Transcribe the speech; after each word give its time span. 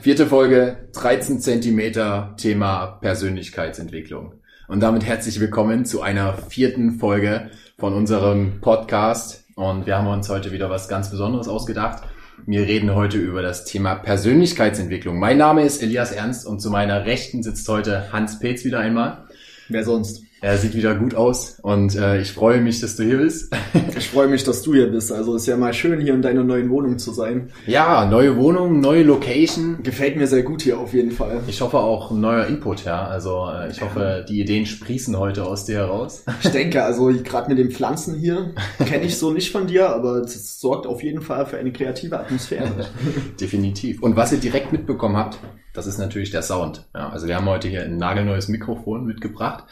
Vierte 0.00 0.26
Folge, 0.26 0.88
13 0.92 1.40
Zentimeter, 1.40 2.34
Thema 2.36 2.86
Persönlichkeitsentwicklung. 3.00 4.34
Und 4.68 4.80
damit 4.80 5.04
herzlich 5.04 5.40
willkommen 5.40 5.84
zu 5.84 6.02
einer 6.02 6.34
vierten 6.34 7.00
Folge 7.00 7.50
von 7.76 7.92
unserem 7.94 8.60
Podcast. 8.60 9.44
Und 9.56 9.86
wir 9.86 9.98
haben 9.98 10.06
uns 10.06 10.28
heute 10.28 10.52
wieder 10.52 10.70
was 10.70 10.88
ganz 10.88 11.10
Besonderes 11.10 11.48
ausgedacht. 11.48 12.04
Wir 12.46 12.62
reden 12.62 12.94
heute 12.94 13.18
über 13.18 13.42
das 13.42 13.64
Thema 13.64 13.96
Persönlichkeitsentwicklung. 13.96 15.18
Mein 15.18 15.38
Name 15.38 15.64
ist 15.64 15.82
Elias 15.82 16.12
Ernst 16.12 16.46
und 16.46 16.60
zu 16.60 16.70
meiner 16.70 17.04
Rechten 17.04 17.42
sitzt 17.42 17.68
heute 17.68 18.12
Hans 18.12 18.38
Petz 18.38 18.64
wieder 18.64 18.78
einmal. 18.78 19.24
Wer 19.68 19.82
sonst? 19.84 20.22
Er 20.42 20.56
sieht 20.56 20.74
wieder 20.74 20.94
gut 20.94 21.14
aus 21.14 21.58
und 21.60 21.94
äh, 21.96 22.18
ich 22.18 22.32
freue 22.32 22.62
mich, 22.62 22.80
dass 22.80 22.96
du 22.96 23.02
hier 23.02 23.18
bist. 23.18 23.54
ich 23.98 24.08
freue 24.08 24.26
mich, 24.26 24.42
dass 24.42 24.62
du 24.62 24.72
hier 24.72 24.86
bist. 24.86 25.12
Also 25.12 25.36
ist 25.36 25.46
ja 25.46 25.58
mal 25.58 25.74
schön, 25.74 26.00
hier 26.00 26.14
in 26.14 26.22
deiner 26.22 26.42
neuen 26.42 26.70
Wohnung 26.70 26.98
zu 26.98 27.12
sein. 27.12 27.50
Ja, 27.66 28.06
neue 28.06 28.38
Wohnung, 28.38 28.80
neue 28.80 29.02
Location. 29.02 29.82
Gefällt 29.82 30.16
mir 30.16 30.26
sehr 30.26 30.42
gut 30.42 30.62
hier 30.62 30.78
auf 30.78 30.94
jeden 30.94 31.10
Fall. 31.10 31.42
Ich 31.46 31.60
hoffe 31.60 31.78
auch 31.78 32.10
ein 32.10 32.22
neuer 32.22 32.46
Input, 32.46 32.86
ja. 32.86 33.06
Also 33.06 33.50
äh, 33.52 33.70
ich 33.70 33.82
hoffe, 33.82 34.24
die 34.26 34.40
Ideen 34.40 34.64
sprießen 34.64 35.18
heute 35.18 35.44
aus 35.44 35.66
dir 35.66 35.76
heraus. 35.76 36.24
Ich 36.42 36.50
denke, 36.50 36.82
also 36.84 37.12
gerade 37.22 37.50
mit 37.50 37.58
den 37.58 37.70
Pflanzen 37.70 38.14
hier 38.14 38.54
kenne 38.78 39.04
ich 39.04 39.18
so 39.18 39.32
nicht 39.32 39.52
von 39.52 39.66
dir, 39.66 39.90
aber 39.90 40.22
es 40.22 40.58
sorgt 40.58 40.86
auf 40.86 41.02
jeden 41.02 41.20
Fall 41.20 41.44
für 41.44 41.58
eine 41.58 41.70
kreative 41.70 42.18
Atmosphäre. 42.18 42.86
Definitiv. 43.40 44.02
Und 44.02 44.16
was 44.16 44.32
ihr 44.32 44.38
direkt 44.38 44.72
mitbekommen 44.72 45.18
habt, 45.18 45.38
das 45.74 45.86
ist 45.86 45.98
natürlich 45.98 46.30
der 46.30 46.42
Sound. 46.42 46.88
Ja, 46.94 47.10
also 47.10 47.26
wir 47.26 47.36
haben 47.36 47.46
heute 47.46 47.68
hier 47.68 47.82
ein 47.82 47.98
nagelneues 47.98 48.48
Mikrofon 48.48 49.04
mitgebracht. 49.04 49.64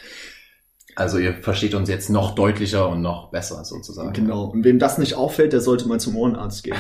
Also 0.98 1.18
ihr 1.18 1.34
versteht 1.34 1.74
uns 1.74 1.88
jetzt 1.88 2.10
noch 2.10 2.34
deutlicher 2.34 2.88
und 2.88 3.02
noch 3.02 3.30
besser 3.30 3.64
sozusagen. 3.64 4.12
Genau. 4.14 4.46
Und 4.46 4.64
wem 4.64 4.80
das 4.80 4.98
nicht 4.98 5.14
auffällt, 5.14 5.52
der 5.52 5.60
sollte 5.60 5.86
mal 5.86 6.00
zum 6.00 6.16
Ohrenarzt 6.16 6.64
gehen. 6.64 6.74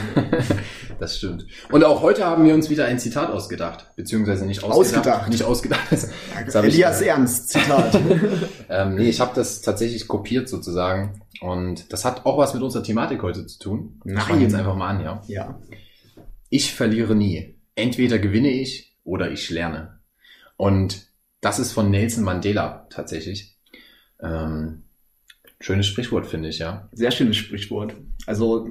das 0.98 1.18
stimmt. 1.18 1.46
Und 1.70 1.84
auch 1.84 2.02
heute 2.02 2.24
haben 2.24 2.44
wir 2.44 2.52
uns 2.52 2.68
wieder 2.68 2.86
ein 2.86 2.98
Zitat 2.98 3.30
ausgedacht, 3.30 3.86
beziehungsweise 3.94 4.44
nicht 4.44 4.64
ausgedacht. 4.64 5.06
Ausgedacht. 5.06 5.28
Nicht 5.28 5.44
ausgedacht. 5.44 5.86
Das 5.92 6.54
Elias 6.56 7.00
ich, 7.00 7.06
Ernst, 7.06 7.50
Zitat. 7.50 7.96
ähm, 8.68 8.96
nee, 8.96 9.08
ich 9.08 9.20
habe 9.20 9.30
das 9.36 9.62
tatsächlich 9.62 10.08
kopiert 10.08 10.48
sozusagen. 10.48 11.22
Und 11.40 11.92
das 11.92 12.04
hat 12.04 12.26
auch 12.26 12.38
was 12.38 12.54
mit 12.54 12.62
unserer 12.64 12.82
Thematik 12.82 13.22
heute 13.22 13.46
zu 13.46 13.60
tun. 13.60 14.00
Nein. 14.02 14.24
Ich 14.34 14.42
jetzt 14.42 14.54
einfach 14.56 14.74
mal 14.74 14.88
an, 14.88 15.00
ja. 15.00 15.22
Ja. 15.28 15.60
Ich 16.48 16.74
verliere 16.74 17.14
nie. 17.14 17.54
Entweder 17.76 18.18
gewinne 18.18 18.50
ich 18.50 18.96
oder 19.04 19.30
ich 19.30 19.48
lerne. 19.48 20.00
Und 20.56 21.06
das 21.40 21.60
ist 21.60 21.70
von 21.70 21.88
Nelson 21.88 22.24
Mandela 22.24 22.88
tatsächlich. 22.90 23.57
Ähm, 24.22 24.82
schönes 25.60 25.86
Sprichwort, 25.86 26.26
finde 26.26 26.48
ich, 26.48 26.58
ja. 26.58 26.88
Sehr 26.92 27.10
schönes 27.10 27.36
Sprichwort. 27.36 27.94
Also 28.26 28.68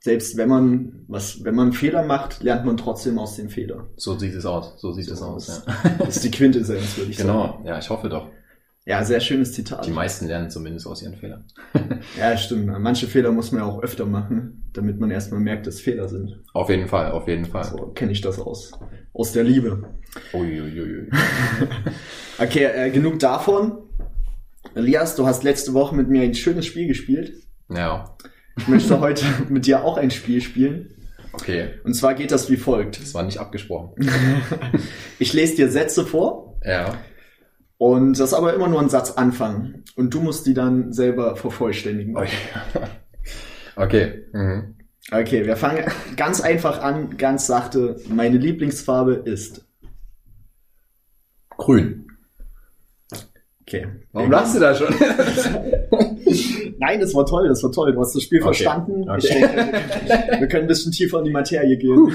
selbst 0.00 0.36
wenn 0.36 0.48
man 0.48 1.04
was, 1.08 1.42
wenn 1.44 1.54
man 1.54 1.72
Fehler 1.72 2.04
macht, 2.04 2.42
lernt 2.42 2.64
man 2.64 2.76
trotzdem 2.76 3.18
aus 3.18 3.36
den 3.36 3.48
Fehlern. 3.50 3.88
So 3.96 4.16
sieht 4.16 4.34
es 4.34 4.46
aus. 4.46 4.80
So 4.80 4.92
sieht 4.92 5.06
so, 5.06 5.14
es 5.14 5.22
aus. 5.22 5.64
Ja. 5.66 5.94
Das 5.98 6.16
ist 6.16 6.24
die 6.24 6.30
Quintessenz, 6.30 6.96
würde 6.96 7.10
ich 7.10 7.16
genau. 7.16 7.42
sagen. 7.42 7.58
Genau. 7.58 7.68
Ja, 7.68 7.78
ich 7.78 7.90
hoffe 7.90 8.08
doch. 8.08 8.28
Ja, 8.88 9.04
sehr 9.04 9.20
schönes 9.20 9.52
Zitat. 9.52 9.84
Die 9.84 9.90
meisten 9.90 10.28
lernen 10.28 10.48
zumindest 10.48 10.86
aus 10.86 11.02
ihren 11.02 11.14
Fehlern. 11.14 11.44
ja, 12.18 12.34
stimmt. 12.38 12.66
Manche 12.78 13.06
Fehler 13.06 13.32
muss 13.32 13.52
man 13.52 13.60
ja 13.60 13.66
auch 13.66 13.82
öfter 13.82 14.06
machen, 14.06 14.70
damit 14.72 14.98
man 14.98 15.10
erstmal 15.10 15.40
merkt, 15.40 15.66
dass 15.66 15.78
Fehler 15.78 16.08
sind. 16.08 16.42
Auf 16.54 16.70
jeden 16.70 16.88
Fall, 16.88 17.10
auf 17.10 17.28
jeden 17.28 17.44
Fall. 17.44 17.64
So 17.64 17.88
kenne 17.88 18.12
ich 18.12 18.22
das 18.22 18.38
aus. 18.38 18.72
Aus 19.12 19.32
der 19.32 19.44
Liebe. 19.44 19.90
Uiuiui. 20.32 21.10
okay, 22.38 22.64
äh, 22.64 22.90
genug 22.90 23.18
davon. 23.18 23.87
Elias, 24.74 25.16
du 25.16 25.26
hast 25.26 25.42
letzte 25.42 25.74
Woche 25.74 25.94
mit 25.94 26.08
mir 26.08 26.22
ein 26.22 26.34
schönes 26.34 26.66
Spiel 26.66 26.86
gespielt. 26.86 27.34
Ja. 27.68 28.16
Ich 28.56 28.68
möchte 28.68 29.00
heute 29.00 29.24
mit 29.48 29.66
dir 29.66 29.84
auch 29.84 29.96
ein 29.96 30.10
Spiel 30.10 30.40
spielen. 30.40 30.94
Okay. 31.32 31.70
Und 31.84 31.94
zwar 31.94 32.14
geht 32.14 32.32
das 32.32 32.50
wie 32.50 32.56
folgt. 32.56 33.00
Das 33.00 33.14
war 33.14 33.22
nicht 33.22 33.38
abgesprochen. 33.38 33.94
ich 35.18 35.32
lese 35.32 35.56
dir 35.56 35.70
Sätze 35.70 36.04
vor. 36.04 36.58
Ja. 36.64 36.98
Und 37.76 38.18
das 38.18 38.30
ist 38.30 38.34
aber 38.34 38.54
immer 38.54 38.68
nur 38.68 38.80
ein 38.80 38.88
Satzanfang. 38.88 39.84
Und 39.94 40.12
du 40.12 40.20
musst 40.20 40.46
die 40.46 40.54
dann 40.54 40.92
selber 40.92 41.36
vervollständigen. 41.36 42.16
Okay. 42.16 42.36
okay. 43.76 44.24
Mhm. 44.32 44.74
Okay, 45.10 45.46
wir 45.46 45.56
fangen 45.56 45.84
ganz 46.16 46.40
einfach 46.40 46.82
an, 46.82 47.16
ganz 47.16 47.46
sachte. 47.46 47.96
Meine 48.08 48.36
Lieblingsfarbe 48.36 49.14
ist 49.14 49.66
grün. 51.56 52.07
Okay. 53.68 53.86
Warum 54.12 54.30
lachst 54.30 54.56
du 54.56 54.60
da 54.60 54.74
schon? 54.74 54.88
Nein, 56.78 57.00
das 57.00 57.14
war 57.14 57.26
toll, 57.26 57.48
das 57.48 57.62
war 57.62 57.70
toll. 57.70 57.92
Du 57.92 58.00
hast 58.00 58.14
das 58.14 58.22
Spiel 58.22 58.38
okay. 58.38 58.46
verstanden. 58.46 59.10
Okay. 59.10 59.28
Denke, 59.28 60.40
wir 60.40 60.48
können 60.48 60.64
ein 60.64 60.68
bisschen 60.68 60.90
tiefer 60.90 61.18
in 61.18 61.26
die 61.26 61.32
Materie 61.32 61.76
gehen. 61.76 62.10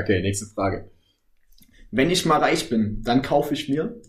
Okay, 0.00 0.22
nächste 0.22 0.46
Frage. 0.46 0.88
Wenn 1.90 2.08
ich 2.10 2.24
mal 2.24 2.38
reich 2.38 2.68
bin, 2.68 3.02
dann 3.02 3.20
kaufe 3.20 3.52
ich 3.52 3.68
mir 3.68 4.00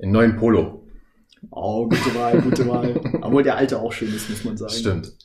einen 0.00 0.12
neuen 0.12 0.36
Polo. 0.36 0.86
Oh, 1.50 1.88
gute 1.88 2.14
Wahl, 2.14 2.40
gute 2.40 2.68
Wahl. 2.68 3.00
Obwohl 3.20 3.42
der 3.42 3.56
alte 3.56 3.80
auch 3.80 3.92
schön 3.92 4.14
ist, 4.14 4.30
muss 4.30 4.44
man 4.44 4.56
sagen. 4.56 4.72
Stimmt. 4.72 5.18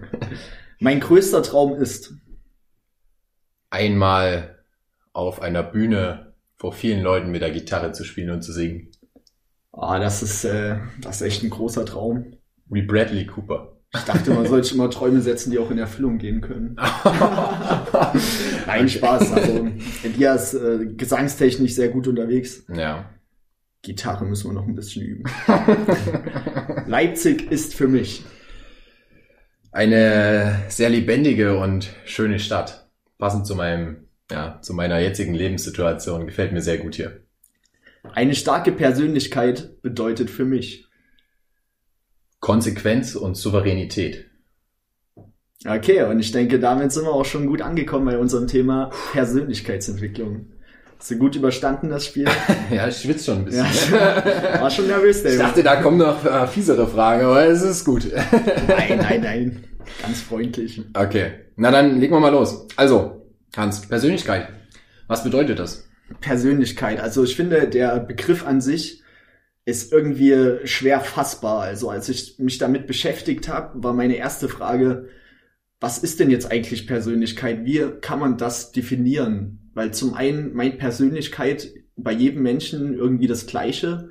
mein 0.80 1.00
größter 1.00 1.42
Traum 1.42 1.74
ist 1.74 2.14
einmal 3.68 4.64
auf 5.12 5.42
einer 5.42 5.62
Bühne 5.62 6.32
vor 6.56 6.72
vielen 6.72 7.02
Leuten 7.02 7.30
mit 7.30 7.42
der 7.42 7.50
Gitarre 7.50 7.92
zu 7.92 8.04
spielen 8.04 8.30
und 8.30 8.42
zu 8.42 8.52
singen. 8.52 8.91
Ah, 9.72 9.98
das 9.98 10.22
ist, 10.22 10.44
äh, 10.44 10.76
das 11.00 11.16
ist 11.16 11.26
echt 11.26 11.42
ein 11.42 11.50
großer 11.50 11.84
Traum. 11.86 12.36
Wie 12.66 12.82
Bradley 12.82 13.26
Cooper. 13.26 13.72
Ich 13.94 14.04
dachte, 14.04 14.30
man 14.30 14.46
sollte 14.46 14.74
immer 14.74 14.88
Träume 14.88 15.20
setzen, 15.20 15.50
die 15.50 15.58
auch 15.58 15.70
in 15.70 15.76
Erfüllung 15.76 16.16
gehen 16.16 16.40
können. 16.40 16.76
Nein, 18.66 18.88
Spaß. 18.88 19.32
Also, 19.32 19.68
Elias 20.02 20.54
äh, 20.54 20.86
gesangstechnisch 20.96 21.74
sehr 21.74 21.88
gut 21.88 22.08
unterwegs. 22.08 22.64
Ja. 22.74 23.10
Gitarre 23.82 24.24
müssen 24.24 24.50
wir 24.50 24.54
noch 24.54 24.66
ein 24.66 24.74
bisschen 24.74 25.02
üben. 25.02 25.24
Leipzig 26.86 27.50
ist 27.50 27.74
für 27.74 27.88
mich 27.88 28.24
eine 29.72 30.62
sehr 30.68 30.88
lebendige 30.88 31.58
und 31.58 31.90
schöne 32.04 32.38
Stadt. 32.38 32.88
Passend 33.18 33.46
zu 33.46 33.54
meinem, 33.54 34.08
ja, 34.30 34.60
zu 34.62 34.72
meiner 34.72 35.00
jetzigen 35.00 35.34
Lebenssituation. 35.34 36.26
Gefällt 36.26 36.52
mir 36.52 36.62
sehr 36.62 36.78
gut 36.78 36.94
hier. 36.94 37.21
Eine 38.02 38.34
starke 38.34 38.72
Persönlichkeit 38.72 39.80
bedeutet 39.82 40.28
für 40.28 40.44
mich 40.44 40.86
Konsequenz 42.40 43.14
und 43.14 43.36
Souveränität. 43.36 44.26
Okay, 45.64 46.02
und 46.02 46.18
ich 46.18 46.32
denke, 46.32 46.58
damit 46.58 46.90
sind 46.90 47.04
wir 47.04 47.12
auch 47.12 47.24
schon 47.24 47.46
gut 47.46 47.62
angekommen 47.62 48.06
bei 48.06 48.18
unserem 48.18 48.48
Thema 48.48 48.90
Persönlichkeitsentwicklung. 49.12 50.46
Hast 50.98 51.10
du 51.12 51.18
gut 51.18 51.36
überstanden, 51.36 51.88
das 51.88 52.06
Spiel? 52.06 52.26
ja, 52.70 52.88
ich 52.88 52.96
schwitze 52.96 53.26
schon 53.26 53.38
ein 53.38 53.44
bisschen. 53.44 53.66
Ja, 53.92 54.60
war 54.60 54.70
schon 54.70 54.88
nervös, 54.88 55.22
der 55.22 55.32
Ich 55.32 55.38
dachte, 55.38 55.62
da 55.62 55.76
kommen 55.76 55.98
noch 55.98 56.24
äh, 56.24 56.46
fiesere 56.48 56.86
Fragen, 56.88 57.24
aber 57.24 57.44
es 57.44 57.62
ist 57.62 57.84
gut. 57.84 58.06
nein, 58.68 58.98
nein, 58.98 59.20
nein. 59.22 59.64
Ganz 60.00 60.20
freundlich. 60.20 60.82
Okay. 60.94 61.32
Na 61.56 61.70
dann 61.70 62.00
legen 62.00 62.12
wir 62.12 62.20
mal 62.20 62.30
los. 62.30 62.66
Also, 62.76 63.26
Hans, 63.56 63.82
Persönlichkeit. 63.82 64.48
Was 65.06 65.22
bedeutet 65.22 65.58
das? 65.58 65.88
Persönlichkeit. 66.20 67.00
Also 67.00 67.24
ich 67.24 67.36
finde, 67.36 67.68
der 67.68 68.00
Begriff 68.00 68.46
an 68.46 68.60
sich 68.60 69.02
ist 69.64 69.92
irgendwie 69.92 70.66
schwer 70.66 71.00
fassbar. 71.00 71.60
Also 71.62 71.88
als 71.90 72.08
ich 72.08 72.38
mich 72.38 72.58
damit 72.58 72.86
beschäftigt 72.86 73.48
habe, 73.48 73.82
war 73.82 73.92
meine 73.92 74.16
erste 74.16 74.48
Frage, 74.48 75.08
was 75.80 75.98
ist 75.98 76.20
denn 76.20 76.30
jetzt 76.30 76.50
eigentlich 76.50 76.86
Persönlichkeit? 76.86 77.64
Wie 77.64 77.84
kann 78.00 78.20
man 78.20 78.38
das 78.38 78.72
definieren? 78.72 79.70
Weil 79.74 79.92
zum 79.92 80.14
einen 80.14 80.54
meint 80.54 80.78
Persönlichkeit 80.78 81.68
bei 81.96 82.12
jedem 82.12 82.42
Menschen 82.42 82.94
irgendwie 82.94 83.26
das 83.26 83.46
Gleiche. 83.46 84.10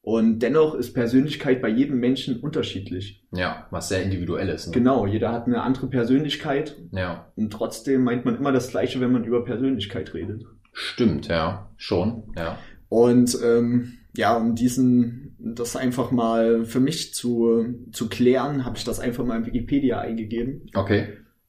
Und 0.00 0.38
dennoch 0.38 0.74
ist 0.74 0.94
Persönlichkeit 0.94 1.60
bei 1.60 1.68
jedem 1.68 1.98
Menschen 1.98 2.40
unterschiedlich. 2.40 3.26
Ja, 3.32 3.66
was 3.70 3.88
sehr 3.88 4.02
individuell 4.02 4.48
ist. 4.48 4.68
Ne? 4.68 4.72
Genau, 4.72 5.06
jeder 5.06 5.32
hat 5.32 5.46
eine 5.46 5.62
andere 5.62 5.88
Persönlichkeit. 5.88 6.76
Ja. 6.92 7.30
Und 7.36 7.52
trotzdem 7.52 8.04
meint 8.04 8.24
man 8.24 8.36
immer 8.36 8.52
das 8.52 8.70
Gleiche, 8.70 9.00
wenn 9.00 9.12
man 9.12 9.24
über 9.24 9.44
Persönlichkeit 9.44 10.14
redet. 10.14 10.44
Stimmt, 10.72 11.28
ja, 11.28 11.70
schon, 11.76 12.24
ja. 12.36 12.58
Und 12.88 13.36
ähm, 13.44 13.98
ja, 14.16 14.36
um 14.36 14.54
diesen, 14.54 15.36
das 15.38 15.76
einfach 15.76 16.10
mal 16.10 16.64
für 16.64 16.80
mich 16.80 17.14
zu, 17.14 17.74
zu 17.92 18.08
klären, 18.08 18.64
habe 18.64 18.76
ich 18.76 18.84
das 18.84 19.00
einfach 19.00 19.24
mal 19.24 19.38
in 19.38 19.46
Wikipedia 19.46 20.00
eingegeben. 20.00 20.66
Okay. 20.74 21.08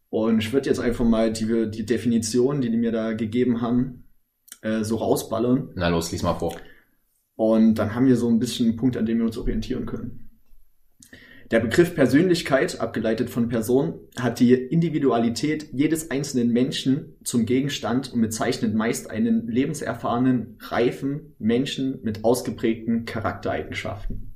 Und 0.09 0.39
ich 0.39 0.53
würde 0.53 0.69
jetzt 0.69 0.79
einfach 0.79 1.05
mal 1.05 1.31
die, 1.31 1.69
die 1.69 1.85
Definition, 1.85 2.61
die 2.61 2.69
die 2.69 2.77
mir 2.77 2.91
da 2.91 3.13
gegeben 3.13 3.61
haben, 3.61 4.03
äh, 4.61 4.83
so 4.83 4.97
rausballern. 4.97 5.71
Na 5.75 5.89
los, 5.89 6.11
lies 6.11 6.23
mal 6.23 6.35
vor. 6.35 6.55
Und 7.35 7.75
dann 7.75 7.95
haben 7.95 8.07
wir 8.07 8.17
so 8.17 8.27
ein 8.27 8.39
bisschen 8.39 8.67
einen 8.67 8.75
Punkt, 8.75 8.97
an 8.97 9.05
dem 9.05 9.19
wir 9.19 9.25
uns 9.25 9.37
orientieren 9.37 9.85
können. 9.85 10.28
Der 11.51 11.59
Begriff 11.59 11.95
Persönlichkeit, 11.95 12.79
abgeleitet 12.79 13.31
von 13.31 13.49
Person, 13.49 13.95
hat 14.19 14.39
die 14.39 14.53
Individualität 14.53 15.69
jedes 15.71 16.11
einzelnen 16.11 16.53
Menschen 16.53 17.15
zum 17.23 17.47
Gegenstand 17.47 18.13
und 18.13 18.21
bezeichnet 18.21 18.75
meist 18.75 19.09
einen 19.09 19.47
lebenserfahrenen, 19.47 20.57
reifen 20.59 21.33
Menschen 21.39 22.01
mit 22.03 22.23
ausgeprägten 22.23 23.05
Charaktereigenschaften. 23.05 24.35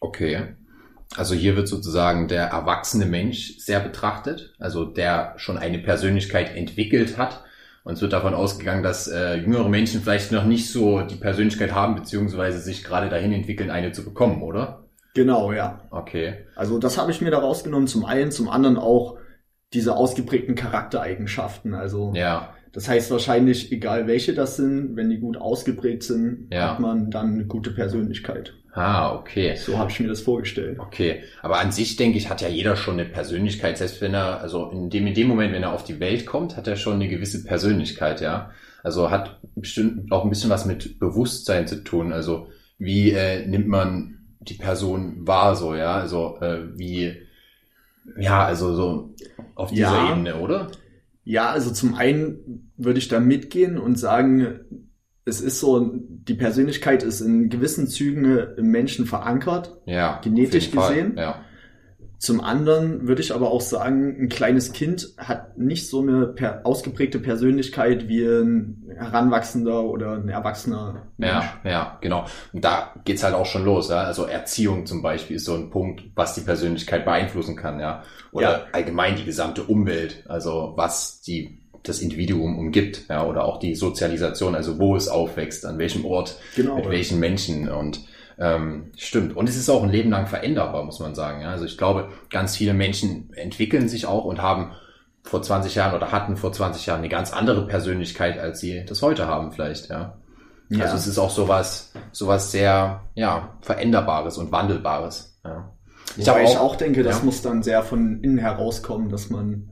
Okay. 0.00 0.54
Also 1.16 1.34
hier 1.34 1.54
wird 1.54 1.68
sozusagen 1.68 2.28
der 2.28 2.44
erwachsene 2.44 3.04
Mensch 3.04 3.58
sehr 3.58 3.80
betrachtet, 3.80 4.54
also 4.58 4.86
der 4.86 5.34
schon 5.36 5.58
eine 5.58 5.78
Persönlichkeit 5.78 6.56
entwickelt 6.56 7.18
hat 7.18 7.44
Und 7.84 7.92
es 7.92 8.00
wird 8.00 8.14
davon 8.14 8.32
ausgegangen, 8.32 8.82
dass 8.82 9.06
äh, 9.06 9.34
jüngere 9.34 9.68
Menschen 9.68 10.00
vielleicht 10.00 10.32
noch 10.32 10.44
nicht 10.44 10.70
so 10.70 11.02
die 11.02 11.16
Persönlichkeit 11.16 11.74
haben, 11.74 11.94
beziehungsweise 11.94 12.58
sich 12.58 12.82
gerade 12.82 13.10
dahin 13.10 13.34
entwickeln, 13.34 13.70
eine 13.70 13.92
zu 13.92 14.02
bekommen, 14.02 14.42
oder? 14.42 14.83
Genau, 15.14 15.52
ja. 15.52 15.80
Okay. 15.90 16.34
Also 16.56 16.78
das 16.78 16.98
habe 16.98 17.10
ich 17.12 17.20
mir 17.20 17.30
da 17.30 17.38
rausgenommen. 17.38 17.86
Zum 17.86 18.04
einen, 18.04 18.30
zum 18.32 18.48
anderen 18.48 18.76
auch 18.76 19.16
diese 19.72 19.96
ausgeprägten 19.96 20.54
Charaktereigenschaften. 20.54 21.74
Also 21.74 22.12
Ja. 22.14 22.54
das 22.72 22.88
heißt 22.88 23.10
wahrscheinlich, 23.10 23.72
egal 23.72 24.06
welche 24.06 24.34
das 24.34 24.56
sind, 24.56 24.96
wenn 24.96 25.10
die 25.10 25.18
gut 25.18 25.36
ausgeprägt 25.36 26.02
sind, 26.02 26.48
Ja. 26.52 26.72
hat 26.72 26.80
man 26.80 27.10
dann 27.10 27.34
eine 27.34 27.44
gute 27.46 27.70
Persönlichkeit. 27.70 28.54
Ah, 28.72 29.14
okay. 29.14 29.54
So 29.54 29.78
habe 29.78 29.90
ich 29.92 30.00
mir 30.00 30.08
das 30.08 30.20
vorgestellt. 30.22 30.80
Okay, 30.80 31.22
aber 31.42 31.60
an 31.60 31.70
sich 31.70 31.94
denke 31.94 32.18
ich, 32.18 32.28
hat 32.28 32.40
ja 32.40 32.48
jeder 32.48 32.74
schon 32.74 32.94
eine 32.98 33.08
Persönlichkeit, 33.08 33.78
selbst 33.78 34.00
wenn 34.00 34.14
er, 34.14 34.40
also 34.40 34.68
in 34.72 34.90
dem, 34.90 35.06
in 35.06 35.14
dem 35.14 35.28
Moment, 35.28 35.52
wenn 35.52 35.62
er 35.62 35.72
auf 35.72 35.84
die 35.84 36.00
Welt 36.00 36.26
kommt, 36.26 36.56
hat 36.56 36.66
er 36.66 36.74
schon 36.74 36.94
eine 36.94 37.06
gewisse 37.08 37.44
Persönlichkeit, 37.44 38.20
ja. 38.20 38.50
Also 38.82 39.12
hat 39.12 39.38
bestimmt 39.54 40.10
auch 40.10 40.24
ein 40.24 40.28
bisschen 40.30 40.50
was 40.50 40.66
mit 40.66 40.98
Bewusstsein 40.98 41.68
zu 41.68 41.84
tun. 41.84 42.12
Also 42.12 42.48
wie 42.78 43.12
äh, 43.12 43.46
nimmt 43.46 43.68
man 43.68 44.13
die 44.44 44.54
Person 44.54 45.26
wahr, 45.26 45.56
so, 45.56 45.74
ja, 45.74 45.94
also 45.94 46.38
äh, 46.40 46.60
wie, 46.76 47.16
ja, 48.18 48.44
also 48.44 48.74
so 48.74 49.14
auf 49.54 49.70
dieser 49.70 49.92
Ja. 49.92 50.12
Ebene, 50.12 50.36
oder? 50.36 50.70
Ja, 51.24 51.50
also 51.50 51.72
zum 51.72 51.94
einen 51.94 52.70
würde 52.76 52.98
ich 52.98 53.08
da 53.08 53.18
mitgehen 53.20 53.78
und 53.78 53.98
sagen, 53.98 54.60
es 55.24 55.40
ist 55.40 55.58
so, 55.58 55.90
die 55.94 56.34
Persönlichkeit 56.34 57.02
ist 57.02 57.20
in 57.20 57.48
gewissen 57.48 57.88
Zügen 57.88 58.24
im 58.56 58.66
Menschen 58.66 59.06
verankert. 59.06 59.78
Ja. 59.86 60.20
Genetisch 60.22 60.70
gesehen? 60.70 61.14
Ja. 61.16 61.43
Zum 62.24 62.40
anderen 62.40 63.06
würde 63.06 63.20
ich 63.20 63.34
aber 63.34 63.50
auch 63.50 63.60
sagen, 63.60 64.16
ein 64.18 64.28
kleines 64.30 64.72
Kind 64.72 65.10
hat 65.18 65.58
nicht 65.58 65.90
so 65.90 66.00
eine 66.00 66.26
per 66.26 66.64
ausgeprägte 66.64 67.18
Persönlichkeit 67.18 68.08
wie 68.08 68.24
ein 68.24 68.82
Heranwachsender 68.96 69.84
oder 69.84 70.12
ein 70.12 70.30
erwachsener 70.30 71.02
Mensch. 71.18 71.32
Ja, 71.32 71.70
ja, 71.70 71.98
genau. 72.00 72.24
Und 72.54 72.64
da 72.64 72.94
geht's 73.04 73.22
halt 73.22 73.34
auch 73.34 73.44
schon 73.44 73.66
los, 73.66 73.90
ja. 73.90 74.04
Also 74.04 74.24
Erziehung 74.24 74.86
zum 74.86 75.02
Beispiel 75.02 75.36
ist 75.36 75.44
so 75.44 75.52
ein 75.54 75.68
Punkt, 75.68 76.02
was 76.14 76.34
die 76.34 76.40
Persönlichkeit 76.40 77.04
beeinflussen 77.04 77.56
kann, 77.56 77.78
ja. 77.78 78.02
Oder 78.32 78.50
Ja. 78.50 78.60
allgemein 78.72 79.16
die 79.16 79.24
gesamte 79.24 79.62
Umwelt, 79.64 80.24
also 80.26 80.72
was 80.76 81.20
die 81.20 81.58
das 81.82 82.00
Individuum 82.00 82.58
umgibt, 82.58 83.02
ja, 83.10 83.26
oder 83.26 83.44
auch 83.44 83.58
die 83.58 83.74
Sozialisation, 83.74 84.54
also 84.54 84.78
wo 84.78 84.96
es 84.96 85.08
aufwächst, 85.08 85.66
an 85.66 85.76
welchem 85.78 86.06
Ort, 86.06 86.38
Genau. 86.56 86.76
mit 86.76 86.88
welchen 86.88 87.20
Menschen 87.20 87.68
und 87.68 88.00
ähm, 88.38 88.90
stimmt. 88.96 89.36
Und 89.36 89.48
es 89.48 89.56
ist 89.56 89.68
auch 89.68 89.82
ein 89.82 89.90
Leben 89.90 90.10
lang 90.10 90.26
veränderbar, 90.26 90.84
muss 90.84 91.00
man 91.00 91.14
sagen. 91.14 91.42
Ja? 91.42 91.50
Also 91.50 91.64
ich 91.64 91.78
glaube, 91.78 92.10
ganz 92.30 92.56
viele 92.56 92.74
Menschen 92.74 93.32
entwickeln 93.34 93.88
sich 93.88 94.06
auch 94.06 94.24
und 94.24 94.42
haben 94.42 94.72
vor 95.22 95.42
20 95.42 95.74
Jahren 95.74 95.94
oder 95.94 96.12
hatten 96.12 96.36
vor 96.36 96.52
20 96.52 96.86
Jahren 96.86 96.98
eine 96.98 97.08
ganz 97.08 97.32
andere 97.32 97.66
Persönlichkeit, 97.66 98.38
als 98.38 98.60
sie 98.60 98.84
das 98.84 99.02
heute 99.02 99.26
haben, 99.26 99.52
vielleicht, 99.52 99.88
ja. 99.88 100.18
Ja. 100.68 100.84
Also 100.84 100.96
es 100.96 101.06
ist 101.06 101.18
auch 101.18 101.30
sowas, 101.30 101.92
sowas 102.12 102.50
sehr, 102.50 103.02
ja, 103.14 103.50
veränderbares 103.60 104.38
und 104.38 104.50
wandelbares. 104.50 105.38
Ja. 105.44 105.70
Ich, 106.16 106.26
Wobei 106.26 106.44
ich 106.44 106.56
auch 106.56 106.76
denke, 106.76 107.02
das 107.02 107.18
ja. 107.18 107.24
muss 107.24 107.42
dann 107.42 107.62
sehr 107.62 107.82
von 107.82 108.22
innen 108.22 108.38
herauskommen, 108.38 109.08
dass 109.08 109.30
man 109.30 109.70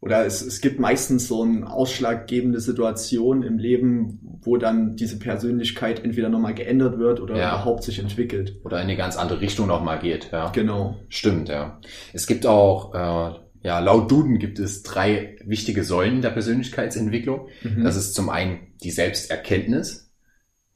oder 0.00 0.24
es, 0.24 0.42
es 0.42 0.60
gibt 0.60 0.78
meistens 0.78 1.26
so 1.26 1.42
eine 1.42 1.68
ausschlaggebende 1.70 2.60
Situation 2.60 3.42
im 3.42 3.58
Leben, 3.58 4.20
wo 4.42 4.56
dann 4.56 4.94
diese 4.94 5.18
Persönlichkeit 5.18 6.04
entweder 6.04 6.28
nochmal 6.28 6.54
geändert 6.54 6.98
wird 6.98 7.20
oder 7.20 7.36
Ja. 7.36 7.48
überhaupt 7.48 7.82
sich 7.82 7.98
entwickelt. 7.98 8.56
Oder 8.64 8.76
in 8.78 8.84
eine 8.84 8.96
ganz 8.96 9.16
andere 9.16 9.40
Richtung 9.40 9.66
nochmal 9.66 9.98
geht, 9.98 10.30
ja. 10.30 10.50
Genau. 10.50 10.96
Stimmt, 11.08 11.48
ja. 11.48 11.80
Es 12.12 12.26
gibt 12.28 12.46
auch, 12.46 12.94
äh, 12.94 13.38
ja, 13.66 13.80
laut 13.80 14.08
Duden 14.10 14.38
gibt 14.38 14.60
es 14.60 14.84
drei 14.84 15.36
wichtige 15.44 15.82
Säulen 15.82 16.22
der 16.22 16.30
Persönlichkeitsentwicklung. 16.30 17.48
Mhm. 17.62 17.82
Das 17.82 17.96
ist 17.96 18.14
zum 18.14 18.28
einen 18.30 18.68
die 18.84 18.92
Selbsterkenntnis, 18.92 20.12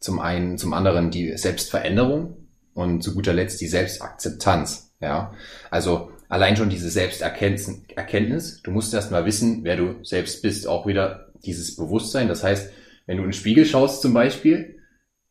zum 0.00 0.18
einen, 0.18 0.58
zum 0.58 0.72
anderen 0.72 1.12
die 1.12 1.36
Selbstveränderung 1.36 2.38
und 2.74 3.02
zu 3.04 3.14
guter 3.14 3.32
Letzt 3.34 3.60
die 3.60 3.68
Selbstakzeptanz, 3.68 4.92
ja. 5.00 5.32
Also 5.70 6.10
allein 6.32 6.56
schon 6.56 6.70
diese 6.70 6.88
Selbsterkenntnis, 6.88 7.82
Erkenntnis, 7.94 8.62
du 8.62 8.70
musst 8.70 8.94
erst 8.94 9.10
mal 9.10 9.26
wissen, 9.26 9.64
wer 9.64 9.76
du 9.76 10.02
selbst 10.02 10.40
bist, 10.40 10.66
auch 10.66 10.86
wieder 10.86 11.28
dieses 11.44 11.76
Bewusstsein. 11.76 12.26
Das 12.26 12.42
heißt, 12.42 12.72
wenn 13.04 13.18
du 13.18 13.22
in 13.24 13.28
den 13.28 13.34
Spiegel 13.34 13.66
schaust 13.66 14.00
zum 14.00 14.14
Beispiel 14.14 14.78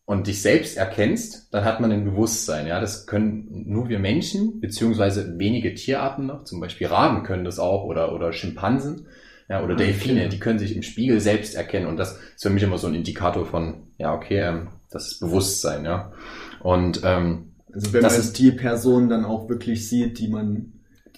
und 0.05 0.27
dich 0.27 0.43
selbst 0.43 0.77
erkennst, 0.77 1.51
dann 1.51 1.65
hat 1.65 1.79
man 1.81 1.91
ein 1.91 2.05
Bewusstsein, 2.05 2.67
ja. 2.67 2.79
Das 2.79 3.07
können 3.07 3.47
nur 3.65 3.89
wir 3.89 3.97
Menschen, 3.97 4.59
beziehungsweise 4.61 5.39
wenige 5.39 5.73
Tierarten 5.73 6.27
noch, 6.27 6.43
zum 6.43 6.59
Beispiel 6.59 6.85
Raben 6.85 7.23
können 7.23 7.45
das 7.45 7.57
auch 7.57 7.83
oder, 7.85 8.13
oder 8.13 8.31
Schimpansen. 8.31 9.07
Ja, 9.49 9.63
oder 9.63 9.73
Ah, 9.73 9.77
Delfine, 9.77 10.19
okay. 10.21 10.29
die 10.29 10.39
können 10.39 10.59
sich 10.59 10.75
im 10.75 10.83
Spiegel 10.83 11.19
selbst 11.19 11.55
erkennen 11.55 11.87
und 11.87 11.97
das 11.97 12.11
ist 12.35 12.43
für 12.43 12.51
mich 12.51 12.61
immer 12.61 12.77
so 12.77 12.85
ein 12.85 12.93
Indikator 12.93 13.47
von, 13.47 13.87
ja, 13.97 14.13
okay, 14.13 14.39
ähm, 14.39 14.67
das 14.91 15.07
ist 15.13 15.19
Bewusstsein, 15.19 15.83
ja. 15.83 16.11
Und 16.61 17.01
ähm, 17.03 17.53
Also 17.73 17.91
wenn 17.91 18.03
Das 18.03 18.23
man 18.23 18.33
die 18.33 18.51
Person 18.51 19.09
dann 19.09 19.25
auch 19.25 19.49
wirklich 19.49 19.89
sieht, 19.89 20.19
die 20.19 20.27
man 20.27 20.73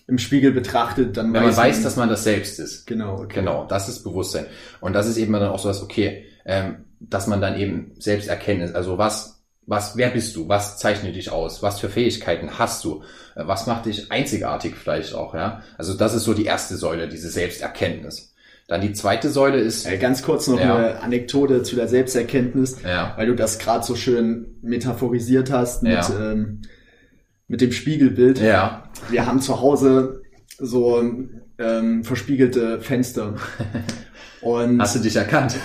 im 0.08 0.18
Spiegel 0.18 0.52
betrachtet, 0.52 1.16
dann 1.18 1.34
wenn 1.34 1.44
man 1.44 1.56
weiß, 1.56 1.82
dass 1.84 1.96
man 1.96 2.10
das 2.10 2.24
selbst 2.24 2.60
ist, 2.60 2.86
genau, 2.86 3.20
okay. 3.22 3.36
genau, 3.40 3.66
das 3.66 3.88
ist 3.90 4.04
Bewusstsein. 4.04 4.46
Und 4.82 4.94
das 4.94 5.08
ist 5.08 5.18
eben 5.18 5.32
dann 5.34 5.44
auch 5.50 5.60
so 5.60 5.70
was, 5.70 5.82
okay, 5.82 6.26
ähm, 6.46 6.86
dass 7.00 7.28
man 7.28 7.40
dann 7.42 7.58
eben 7.58 7.92
selbst 8.00 8.28
erkennt, 8.28 8.76
also 8.76 8.98
was, 8.98 9.42
was, 9.66 9.96
wer 9.96 10.10
bist 10.10 10.36
du, 10.36 10.50
was 10.50 10.78
zeichnet 10.78 11.16
dich 11.16 11.32
aus, 11.32 11.64
was 11.64 11.80
für 11.80 11.90
Fähigkeiten 11.90 12.60
hast 12.60 12.84
du, 12.84 13.04
Äh, 13.36 13.48
was 13.48 13.66
macht 13.66 13.86
dich 13.86 14.12
einzigartig 14.12 14.76
vielleicht 14.76 15.14
auch, 15.16 15.34
ja. 15.34 15.62
Also 15.78 15.94
das 15.96 16.14
ist 16.14 16.24
so 16.26 16.34
die 16.34 16.46
erste 16.46 16.76
Säule, 16.76 17.08
diese 17.08 17.30
Selbsterkenntnis. 17.30 18.34
Dann 18.68 18.82
die 18.82 18.94
zweite 18.94 19.30
Säule 19.30 19.58
ist, 19.60 19.86
Äh, 19.86 19.98
ganz 19.98 20.22
kurz 20.22 20.48
noch 20.48 20.60
Ja. 20.60 20.76
eine 20.76 21.02
Anekdote 21.02 21.64
zu 21.64 21.76
der 21.76 21.88
Selbsterkenntnis, 21.88 22.78
ja, 22.84 23.14
weil 23.18 23.28
du 23.28 23.36
das 23.36 23.58
gerade 23.58 23.86
so 23.86 23.96
schön 23.96 24.58
metaphorisiert 24.62 25.50
hast 25.52 25.82
mit, 25.84 25.94
Ja. 25.94 26.32
ähm, 26.32 26.62
mit 27.54 27.62
dem 27.62 27.72
Spiegelbild. 27.72 28.40
ja, 28.40 28.90
Wir 29.12 29.28
haben 29.28 29.40
zu 29.40 29.62
Hause 29.62 30.24
so 30.58 31.00
ähm, 31.60 32.04
verspiegelte 32.04 32.82
Fenster. 32.82 33.36
Und 34.42 34.82
hast 34.82 34.96
du 34.96 35.00
dich 35.00 35.16
erkannt? 35.16 35.56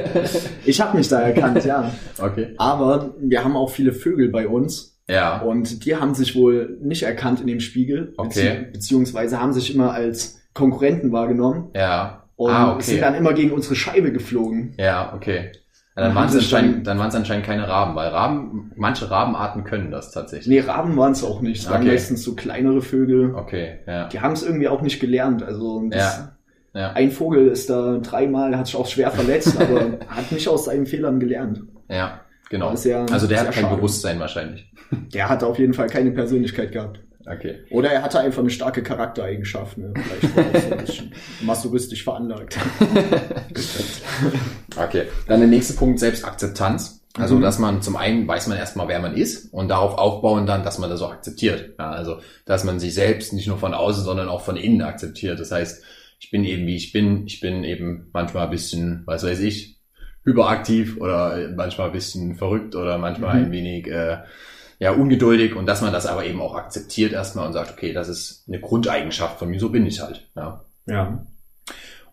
ich 0.64 0.80
habe 0.80 0.96
mich 0.96 1.08
da 1.08 1.22
erkannt, 1.22 1.64
ja. 1.64 1.92
okay. 2.18 2.54
Aber 2.56 3.16
wir 3.20 3.42
haben 3.42 3.56
auch 3.56 3.68
viele 3.68 3.92
Vögel 3.92 4.28
bei 4.28 4.46
uns 4.46 4.96
Ja, 5.08 5.42
und 5.42 5.84
die 5.84 5.96
haben 5.96 6.14
sich 6.14 6.36
wohl 6.36 6.78
nicht 6.80 7.02
erkannt 7.02 7.40
in 7.40 7.48
dem 7.48 7.60
Spiegel, 7.60 8.14
Okay. 8.16 8.28
bezieh 8.28 8.72
beziehungsweise 8.72 9.40
haben 9.40 9.52
sich 9.52 9.74
immer 9.74 9.92
als 9.92 10.40
Konkurrenten 10.54 11.10
wahrgenommen 11.10 11.70
ja. 11.74 12.24
und 12.36 12.52
ah, 12.52 12.78
sind 12.80 12.94
okay. 12.94 13.04
dann 13.04 13.16
immer 13.16 13.34
gegen 13.34 13.50
unsere 13.50 13.74
Scheibe 13.74 14.12
geflogen. 14.12 14.72
Ja, 14.78 15.12
okay. 15.14 15.50
Ja, 15.96 16.02
Dann 16.06 16.14
waren 16.16 16.28
es 16.28 16.34
anscheinend, 16.34 16.74
dann- 16.78 16.84
dann 16.84 16.98
waren 16.98 17.08
es 17.08 17.14
anscheinend 17.14 17.46
keine 17.46 17.68
Raben, 17.68 17.94
weil 17.94 18.08
Raben, 18.08 18.72
manche 18.76 19.10
Rabenarten 19.10 19.62
können 19.62 19.92
das 19.92 20.10
tatsächlich. 20.10 20.48
Nee, 20.48 20.60
Raben 20.68 20.96
waren 20.96 21.12
es 21.12 21.22
auch 21.22 21.40
nicht. 21.40 21.62
Es 21.62 21.70
waren 21.70 21.82
Okay. 21.82 21.92
meistens 21.92 22.24
so 22.24 22.34
kleinere 22.34 22.82
Vögel. 22.82 23.32
Okay, 23.34 23.78
ja. 23.86 24.08
Die 24.08 24.18
haben 24.20 24.32
es 24.32 24.42
irgendwie 24.42 24.66
auch 24.68 24.82
nicht 24.82 24.98
gelernt. 25.00 25.42
Also 25.44 25.88
Ja. 25.92 26.30
Ja, 26.76 26.90
ein 26.94 27.12
Vogel 27.12 27.46
ist 27.46 27.70
da 27.70 27.98
dreimal, 27.98 28.56
hat 28.56 28.66
sich 28.66 28.74
auch 28.74 28.88
schwer 28.88 29.12
verletzt, 29.12 29.56
aber 29.60 29.98
hat 30.08 30.32
nicht 30.32 30.48
aus 30.48 30.64
seinen 30.64 30.86
Fehlern 30.86 31.20
gelernt. 31.20 31.62
ja, 31.88 32.18
genau. 32.50 32.70
Also 32.70 32.88
der 33.28 33.40
hat 33.40 33.52
kein 33.52 33.62
schade. 33.62 33.76
Bewusstsein 33.76 34.18
wahrscheinlich. 34.18 34.72
Der 35.14 35.28
hatte 35.28 35.46
auf 35.46 35.56
jeden 35.60 35.74
Fall 35.74 35.86
keine 35.88 36.10
Persönlichkeit 36.10 36.72
gehabt. 36.72 36.98
Okay. 37.26 37.60
Oder 37.70 37.90
er 37.90 38.02
hatte 38.02 38.20
einfach 38.20 38.40
eine 38.40 38.50
starke 38.50 38.82
Charaktereigenschaft. 38.82 39.78
Ne? 39.78 39.92
Vielleicht 39.96 40.36
war 40.36 40.44
er 40.52 40.60
so 40.60 40.70
ein 40.72 40.78
bisschen 40.84 41.12
masochistisch 41.42 42.04
veranlagt. 42.04 42.58
Okay. 44.76 45.04
Dann 45.28 45.40
der 45.40 45.48
nächste 45.48 45.74
Punkt, 45.74 46.00
Selbstakzeptanz. 46.00 47.00
Also, 47.16 47.36
Mhm. 47.36 47.42
dass 47.42 47.60
man 47.60 47.80
zum 47.80 47.94
einen 47.96 48.26
weiß 48.26 48.48
man 48.48 48.58
erstmal, 48.58 48.88
wer 48.88 48.98
man 48.98 49.14
ist 49.16 49.52
und 49.54 49.68
darauf 49.68 49.96
aufbauen 49.98 50.46
dann, 50.46 50.64
dass 50.64 50.78
man 50.78 50.90
das 50.90 51.00
auch 51.00 51.12
akzeptiert. 51.12 51.74
Ja, 51.78 51.90
also, 51.92 52.18
dass 52.44 52.64
man 52.64 52.80
sich 52.80 52.92
selbst 52.92 53.32
nicht 53.32 53.46
nur 53.46 53.56
von 53.58 53.72
außen, 53.72 54.02
sondern 54.02 54.28
auch 54.28 54.40
von 54.40 54.56
innen 54.56 54.82
akzeptiert. 54.82 55.38
Das 55.38 55.52
heißt, 55.52 55.84
ich 56.18 56.30
bin 56.32 56.44
eben 56.44 56.66
wie 56.66 56.74
ich 56.74 56.92
bin. 56.92 57.24
Ich 57.26 57.38
bin 57.40 57.62
eben 57.62 58.08
manchmal 58.12 58.44
ein 58.46 58.50
bisschen, 58.50 59.02
was 59.06 59.22
weiß 59.24 59.38
ich, 59.40 59.78
hyperaktiv 60.24 60.96
oder 61.00 61.50
manchmal 61.54 61.88
ein 61.88 61.92
bisschen 61.92 62.34
verrückt 62.34 62.74
oder 62.74 62.98
manchmal 62.98 63.38
Mhm. 63.38 63.44
ein 63.46 63.52
wenig, 63.52 63.86
äh, 63.86 64.18
ja, 64.78 64.92
ungeduldig 64.92 65.54
und 65.54 65.66
dass 65.66 65.82
man 65.82 65.92
das 65.92 66.06
aber 66.06 66.24
eben 66.24 66.40
auch 66.40 66.54
akzeptiert 66.54 67.12
erstmal 67.12 67.46
und 67.46 67.52
sagt, 67.52 67.72
okay, 67.72 67.92
das 67.92 68.08
ist 68.08 68.44
eine 68.48 68.60
Grundeigenschaft 68.60 69.38
von 69.38 69.48
mir, 69.48 69.60
so 69.60 69.70
bin 69.70 69.86
ich 69.86 70.00
halt. 70.00 70.28
Ja. 70.36 70.64
Ja. 70.86 71.26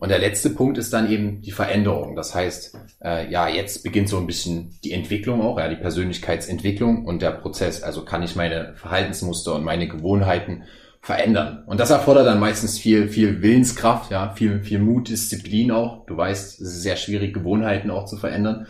Und 0.02 0.10
der 0.10 0.18
letzte 0.18 0.50
Punkt 0.50 0.80
ist 0.80 0.94
dann 0.94 1.12
eben 1.12 1.42
die 1.42 1.52
Veränderung. 1.52 2.16
Das 2.16 2.34
heißt, 2.34 2.76
äh, 3.04 3.32
ja, 3.32 3.48
jetzt 3.48 3.84
beginnt 3.84 4.10
so 4.10 4.18
ein 4.18 4.26
bisschen 4.26 4.76
die 4.84 4.94
Entwicklung 4.94 5.42
auch, 5.42 5.60
ja, 5.60 5.68
die 5.68 5.76
Persönlichkeitsentwicklung 5.76 7.06
und 7.06 7.22
der 7.22 7.30
Prozess. 7.30 7.84
Also 7.84 8.04
kann 8.04 8.24
ich 8.24 8.36
meine 8.36 8.74
Verhaltensmuster 8.78 9.54
und 9.54 9.64
meine 9.64 9.88
Gewohnheiten 9.88 10.64
verändern. 11.02 11.64
Und 11.68 11.80
das 11.80 11.92
erfordert 11.92 12.26
dann 12.26 12.40
meistens 12.40 12.80
viel, 12.80 13.10
viel 13.10 13.44
Willenskraft, 13.44 14.10
ja, 14.12 14.34
viel, 14.34 14.64
viel 14.64 14.80
Mut, 14.80 15.10
Disziplin 15.10 15.70
auch. 15.70 16.06
Du 16.08 16.18
weißt, 16.18 16.62
es 16.62 16.68
ist 16.68 16.82
sehr 16.82 16.96
schwierig, 16.96 17.34
Gewohnheiten 17.34 17.92
auch 17.92 18.06
zu 18.06 18.18
verändern 18.18 18.66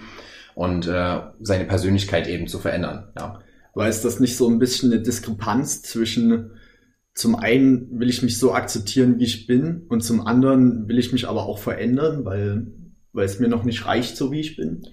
und 0.53 0.85
äh, 0.87 1.21
seine 1.39 1.63
Persönlichkeit 1.63 2.27
eben 2.27 2.47
zu 2.47 2.59
verändern. 2.59 3.09
Ja. 3.17 3.39
Weil 3.73 3.89
ist 3.89 4.03
das 4.03 4.19
nicht 4.19 4.37
so 4.37 4.49
ein 4.49 4.59
bisschen 4.59 4.91
eine 4.91 5.01
Diskrepanz 5.01 5.81
zwischen 5.81 6.51
zum 7.13 7.35
einen 7.35 7.99
will 7.99 8.09
ich 8.09 8.23
mich 8.23 8.37
so 8.37 8.53
akzeptieren, 8.53 9.19
wie 9.19 9.25
ich 9.25 9.45
bin, 9.45 9.83
und 9.89 10.01
zum 10.01 10.25
anderen 10.25 10.87
will 10.87 10.97
ich 10.97 11.11
mich 11.11 11.27
aber 11.27 11.45
auch 11.45 11.59
verändern, 11.59 12.23
weil 12.23 12.67
weil 13.13 13.25
es 13.25 13.39
mir 13.39 13.47
noch 13.47 13.63
nicht 13.63 13.85
reicht, 13.85 14.15
so 14.15 14.31
wie 14.31 14.39
ich 14.39 14.55
bin. 14.55 14.87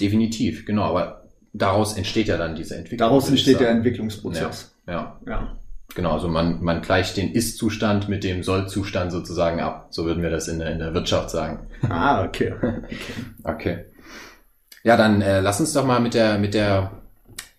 Definitiv, 0.00 0.66
genau. 0.66 0.82
Aber 0.82 1.28
daraus 1.52 1.96
entsteht 1.96 2.28
ja 2.28 2.36
dann 2.36 2.54
diese 2.54 2.76
Entwicklung. 2.76 3.08
Daraus 3.08 3.28
entsteht 3.28 3.60
der 3.60 3.70
Entwicklungsprozess. 3.70 4.74
Ja, 4.86 4.92
ja. 4.92 5.20
ja. 5.26 5.58
Genau, 5.94 6.12
also 6.12 6.28
man, 6.28 6.62
man 6.62 6.80
gleicht 6.80 7.18
den 7.18 7.32
Ist-Zustand 7.32 8.08
mit 8.08 8.24
dem 8.24 8.42
Soll-Zustand 8.42 9.12
sozusagen 9.12 9.60
ab. 9.60 9.88
So 9.90 10.06
würden 10.06 10.22
wir 10.22 10.30
das 10.30 10.48
in 10.48 10.58
der, 10.58 10.70
in 10.70 10.78
der 10.78 10.94
Wirtschaft 10.94 11.30
sagen. 11.30 11.66
Ah, 11.88 12.24
okay. 12.24 12.54
Okay. 12.54 12.96
okay. 13.44 13.84
Ja, 14.84 14.96
dann 14.96 15.20
äh, 15.20 15.40
lass 15.40 15.60
uns 15.60 15.74
doch 15.74 15.84
mal 15.84 16.00
mit 16.00 16.14
der, 16.14 16.38
mit 16.38 16.54
der, 16.54 17.01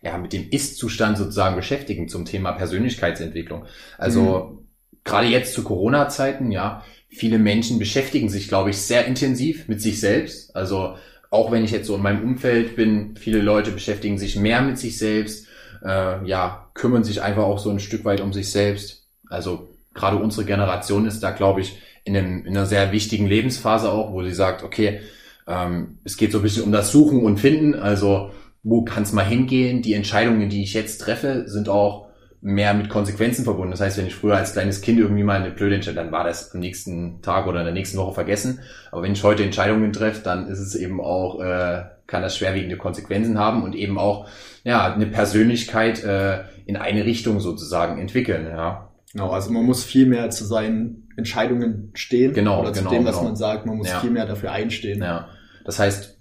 ja, 0.03 0.17
mit 0.17 0.33
dem 0.33 0.49
Ist-Zustand 0.49 1.17
sozusagen 1.17 1.55
beschäftigen 1.55 2.09
zum 2.09 2.25
Thema 2.25 2.51
Persönlichkeitsentwicklung. 2.51 3.65
Also 3.97 4.21
mhm. 4.21 4.67
gerade 5.03 5.27
jetzt 5.27 5.53
zu 5.53 5.63
Corona-Zeiten, 5.63 6.51
ja, 6.51 6.83
viele 7.09 7.39
Menschen 7.39 7.79
beschäftigen 7.79 8.29
sich, 8.29 8.47
glaube 8.47 8.71
ich, 8.71 8.77
sehr 8.77 9.05
intensiv 9.05 9.67
mit 9.67 9.81
sich 9.81 9.99
selbst. 9.99 10.55
Also 10.55 10.97
auch 11.29 11.51
wenn 11.51 11.63
ich 11.63 11.71
jetzt 11.71 11.87
so 11.87 11.95
in 11.95 12.01
meinem 12.01 12.23
Umfeld 12.23 12.75
bin, 12.75 13.15
viele 13.15 13.39
Leute 13.39 13.71
beschäftigen 13.71 14.17
sich 14.17 14.35
mehr 14.35 14.61
mit 14.61 14.77
sich 14.77 14.97
selbst, 14.97 15.47
äh, 15.83 16.25
ja, 16.25 16.69
kümmern 16.73 17.03
sich 17.03 17.21
einfach 17.21 17.43
auch 17.43 17.59
so 17.59 17.69
ein 17.69 17.79
Stück 17.79 18.03
weit 18.03 18.19
um 18.19 18.33
sich 18.33 18.51
selbst. 18.51 19.07
Also 19.29 19.69
gerade 19.93 20.17
unsere 20.17 20.45
Generation 20.45 21.07
ist 21.07 21.21
da, 21.21 21.31
glaube 21.31 21.61
ich, 21.61 21.77
in, 22.03 22.17
einem, 22.17 22.45
in 22.45 22.57
einer 22.57 22.65
sehr 22.65 22.91
wichtigen 22.91 23.27
Lebensphase 23.27 23.89
auch, 23.89 24.11
wo 24.11 24.21
sie 24.23 24.33
sagt, 24.33 24.63
okay, 24.63 24.99
ähm, 25.47 25.99
es 26.03 26.17
geht 26.17 26.31
so 26.31 26.39
ein 26.39 26.43
bisschen 26.43 26.63
um 26.63 26.71
das 26.71 26.91
Suchen 26.91 27.23
und 27.23 27.39
Finden. 27.39 27.75
Also 27.75 28.31
wo 28.63 28.83
kann 28.83 29.03
es 29.03 29.11
mal 29.11 29.25
hingehen? 29.25 29.81
Die 29.81 29.93
Entscheidungen, 29.93 30.49
die 30.49 30.63
ich 30.63 30.73
jetzt 30.73 30.99
treffe, 31.01 31.43
sind 31.47 31.69
auch 31.69 32.07
mehr 32.41 32.73
mit 32.73 32.89
Konsequenzen 32.89 33.45
verbunden. 33.45 33.71
Das 33.71 33.79
heißt, 33.79 33.97
wenn 33.97 34.07
ich 34.07 34.15
früher 34.15 34.35
als 34.35 34.51
kleines 34.53 34.81
Kind 34.81 34.99
irgendwie 34.99 35.23
mal 35.23 35.41
eine 35.41 35.51
blöde 35.51 35.75
Entscheidung, 35.75 36.03
dann 36.03 36.11
war 36.11 36.25
das 36.25 36.53
am 36.53 36.59
nächsten 36.59 37.21
Tag 37.21 37.47
oder 37.47 37.59
in 37.59 37.65
der 37.65 37.73
nächsten 37.73 37.97
Woche 37.97 38.13
vergessen. 38.13 38.59
Aber 38.91 39.01
wenn 39.03 39.13
ich 39.13 39.23
heute 39.23 39.43
Entscheidungen 39.43 39.93
treffe, 39.93 40.21
dann 40.23 40.47
ist 40.47 40.59
es 40.59 40.75
eben 40.75 40.99
auch, 40.99 41.39
äh, 41.41 41.83
kann 42.05 42.21
das 42.21 42.37
schwerwiegende 42.37 42.75
Konsequenzen 42.75 43.39
haben 43.39 43.63
und 43.63 43.75
eben 43.75 43.97
auch 43.97 44.27
ja 44.65 44.93
eine 44.93 45.05
Persönlichkeit 45.05 46.03
äh, 46.03 46.39
in 46.65 46.75
eine 46.75 47.05
Richtung 47.05 47.39
sozusagen 47.39 47.99
entwickeln. 47.99 48.47
Ja. 48.47 48.89
Genau, 49.13 49.29
also 49.29 49.51
man 49.51 49.63
muss 49.63 49.83
viel 49.85 50.05
mehr 50.05 50.29
zu 50.29 50.43
seinen 50.43 51.07
Entscheidungen 51.15 51.91
stehen. 51.93 52.33
Genau, 52.33 52.59
oder 52.61 52.71
genau, 52.71 52.89
zu 52.89 52.95
dem, 52.95 53.05
was 53.05 53.15
genau. 53.15 53.29
man 53.29 53.35
sagt. 53.37 53.65
Man 53.65 53.77
muss 53.77 53.89
Ja. 53.89 53.99
viel 53.99 54.11
mehr 54.11 54.25
dafür 54.25 54.51
einstehen. 54.51 55.01
Ja. 55.01 55.29
Das 55.65 55.79
heißt, 55.79 56.12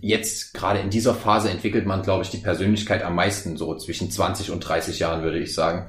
jetzt 0.00 0.54
gerade 0.54 0.80
in 0.80 0.90
dieser 0.90 1.14
Phase 1.14 1.50
entwickelt 1.50 1.86
man, 1.86 2.02
glaube 2.02 2.22
ich, 2.22 2.30
die 2.30 2.38
Persönlichkeit 2.38 3.02
am 3.02 3.14
meisten, 3.14 3.56
so 3.56 3.74
zwischen 3.76 4.10
20 4.10 4.50
und 4.50 4.60
30 4.60 4.98
Jahren, 4.98 5.22
würde 5.22 5.38
ich 5.38 5.54
sagen. 5.54 5.86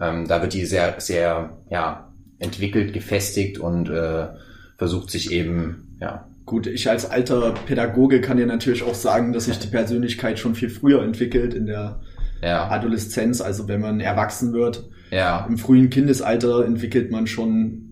Ähm, 0.00 0.26
da 0.26 0.42
wird 0.42 0.54
die 0.54 0.64
sehr, 0.64 0.94
sehr, 0.98 1.56
ja, 1.70 2.12
entwickelt, 2.38 2.92
gefestigt 2.92 3.58
und 3.58 3.88
äh, 3.88 4.28
versucht 4.76 5.10
sich 5.10 5.30
eben, 5.30 5.96
ja, 6.00 6.26
Gut, 6.44 6.66
ich 6.66 6.90
als 6.90 7.08
alter 7.08 7.54
Pädagoge 7.66 8.20
kann 8.20 8.36
dir 8.36 8.46
natürlich 8.46 8.82
auch 8.82 8.96
sagen, 8.96 9.32
dass 9.32 9.44
sich 9.44 9.60
die 9.60 9.68
Persönlichkeit 9.68 10.40
schon 10.40 10.56
viel 10.56 10.70
früher 10.70 11.02
entwickelt 11.02 11.54
in 11.54 11.66
der 11.66 12.00
ja, 12.42 12.68
Adoleszenz, 12.68 13.40
also 13.40 13.68
wenn 13.68 13.80
man 13.80 14.00
erwachsen 14.00 14.52
wird. 14.52 14.90
ja, 15.12 15.46
Im 15.48 15.56
frühen 15.56 15.88
Kindesalter 15.88 16.64
entwickelt 16.64 17.12
man 17.12 17.28
schon 17.28 17.82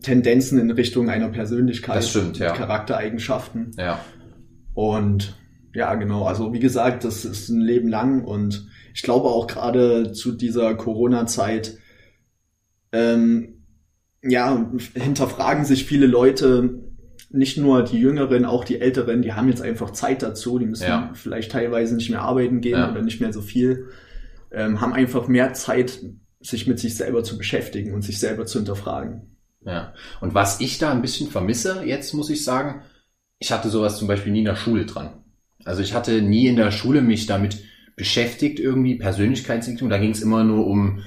Tendenzen 0.00 0.58
in 0.58 0.70
Richtung 0.70 1.10
einer 1.10 1.28
Persönlichkeit, 1.28 1.96
Das 1.96 2.08
stimmt, 2.08 2.38
ja. 2.38 2.54
Charaktereigenschaften. 2.54 3.72
ja, 3.76 4.00
Und 4.74 5.36
ja, 5.74 5.94
genau, 5.94 6.24
also 6.24 6.52
wie 6.52 6.58
gesagt, 6.60 7.04
das 7.04 7.24
ist 7.24 7.48
ein 7.48 7.60
Leben 7.60 7.88
lang 7.88 8.24
und 8.24 8.68
ich 8.94 9.02
glaube 9.02 9.28
auch 9.28 9.46
gerade 9.46 10.12
zu 10.12 10.32
dieser 10.32 10.74
Corona-Zeit, 10.74 11.78
ähm, 12.92 13.64
ja, 14.22 14.70
hinterfragen 14.94 15.64
sich 15.64 15.84
viele 15.84 16.06
Leute, 16.06 16.80
nicht 17.32 17.56
nur 17.56 17.84
die 17.84 17.98
Jüngeren, 18.00 18.44
auch 18.44 18.64
die 18.64 18.80
Älteren, 18.80 19.22
die 19.22 19.32
haben 19.32 19.48
jetzt 19.48 19.62
einfach 19.62 19.90
Zeit 19.92 20.22
dazu, 20.22 20.58
die 20.58 20.66
müssen 20.66 20.84
Ja. 20.88 21.10
vielleicht 21.14 21.52
teilweise 21.52 21.94
nicht 21.94 22.10
mehr 22.10 22.22
arbeiten 22.22 22.60
gehen 22.60 22.78
Ja. 22.78 22.90
oder 22.90 23.02
nicht 23.02 23.20
mehr 23.20 23.32
so 23.32 23.40
viel, 23.40 23.86
ähm, 24.50 24.80
haben 24.80 24.92
einfach 24.92 25.28
mehr 25.28 25.52
Zeit, 25.54 26.00
sich 26.40 26.66
mit 26.66 26.80
sich 26.80 26.96
selber 26.96 27.22
zu 27.22 27.38
beschäftigen 27.38 27.94
und 27.94 28.02
sich 28.02 28.18
selber 28.18 28.46
zu 28.46 28.58
hinterfragen. 28.58 29.36
ja. 29.64 29.92
Und 30.20 30.34
was 30.34 30.60
ich 30.60 30.78
da 30.78 30.90
ein 30.90 31.02
bisschen 31.02 31.28
vermisse, 31.28 31.82
jetzt 31.84 32.12
muss 32.14 32.30
ich 32.30 32.44
sagen, 32.44 32.82
ich 33.40 33.50
hatte 33.50 33.70
sowas 33.70 33.96
zum 33.98 34.06
Beispiel 34.06 34.30
nie 34.30 34.40
in 34.40 34.44
der 34.44 34.54
Schule 34.54 34.86
dran. 34.86 35.10
Also 35.64 35.82
ich 35.82 35.94
hatte 35.94 36.22
nie 36.22 36.46
in 36.46 36.56
der 36.56 36.70
Schule 36.70 37.02
mich 37.02 37.26
damit 37.26 37.58
beschäftigt, 37.96 38.60
irgendwie 38.60 38.94
Persönlichkeitsentwicklung. 38.94 39.90
Da 39.90 39.98
ging 39.98 40.12
es 40.12 40.22
immer 40.22 40.44
nur 40.44 40.66
um 40.66 41.02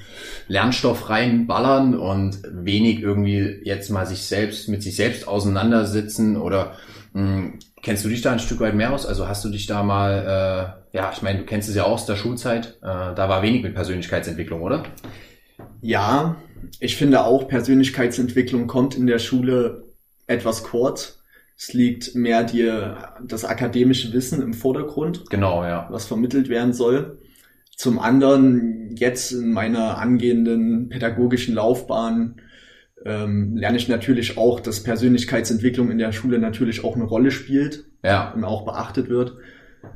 Lernstoff 0.48 1.08
reinballern 1.08 1.98
und 1.98 2.38
wenig 2.52 3.00
irgendwie 3.00 3.60
jetzt 3.64 3.90
mal 3.90 4.06
sich 4.06 4.22
selbst 4.22 4.68
mit 4.68 4.82
sich 4.82 4.96
selbst 4.96 5.26
auseinandersetzen 5.26 6.36
oder 6.36 6.74
mh, 7.14 7.52
kennst 7.82 8.04
du 8.04 8.08
dich 8.08 8.22
da 8.22 8.32
ein 8.32 8.38
Stück 8.38 8.60
weit 8.60 8.74
mehr 8.74 8.92
aus? 8.92 9.06
Also 9.06 9.28
hast 9.28 9.44
du 9.44 9.48
dich 9.48 9.66
da 9.66 9.82
mal, 9.82 10.76
äh, 10.92 10.96
ja, 10.96 11.10
ich 11.12 11.22
meine, 11.22 11.40
du 11.40 11.44
kennst 11.44 11.68
es 11.68 11.74
ja 11.74 11.84
auch 11.84 11.92
aus 11.92 12.06
der 12.06 12.16
Schulzeit, 12.16 12.78
äh, 12.82 13.14
da 13.14 13.28
war 13.28 13.42
wenig 13.42 13.62
mit 13.62 13.74
Persönlichkeitsentwicklung, 13.74 14.60
oder? 14.62 14.84
Ja, 15.80 16.36
ich 16.80 16.96
finde 16.96 17.24
auch, 17.24 17.46
Persönlichkeitsentwicklung 17.48 18.66
kommt 18.66 18.96
in 18.96 19.06
der 19.06 19.18
Schule 19.18 19.84
etwas 20.26 20.64
kurz. 20.64 21.20
Es 21.56 21.72
liegt 21.72 22.14
mehr 22.14 22.44
dir 22.44 23.14
das 23.26 23.44
akademische 23.44 24.12
Wissen 24.12 24.42
im 24.42 24.54
Vordergrund, 24.54 25.30
Genau, 25.30 25.62
ja. 25.64 25.86
was 25.90 26.06
vermittelt 26.06 26.48
werden 26.48 26.72
soll. 26.72 27.18
Zum 27.76 27.98
anderen, 27.98 28.94
jetzt 28.96 29.32
in 29.32 29.52
meiner 29.52 29.98
angehenden 29.98 30.88
pädagogischen 30.88 31.54
Laufbahn, 31.54 32.40
ähm, 33.04 33.56
lerne 33.56 33.76
ich 33.76 33.88
natürlich 33.88 34.38
auch, 34.38 34.60
dass 34.60 34.82
Persönlichkeitsentwicklung 34.82 35.90
in 35.90 35.98
der 35.98 36.12
Schule 36.12 36.38
natürlich 36.38 36.84
auch 36.84 36.96
eine 36.96 37.04
Rolle 37.04 37.30
spielt 37.30 37.84
Ja, 38.02 38.32
und 38.32 38.44
auch 38.44 38.64
beachtet 38.64 39.08
wird. 39.08 39.36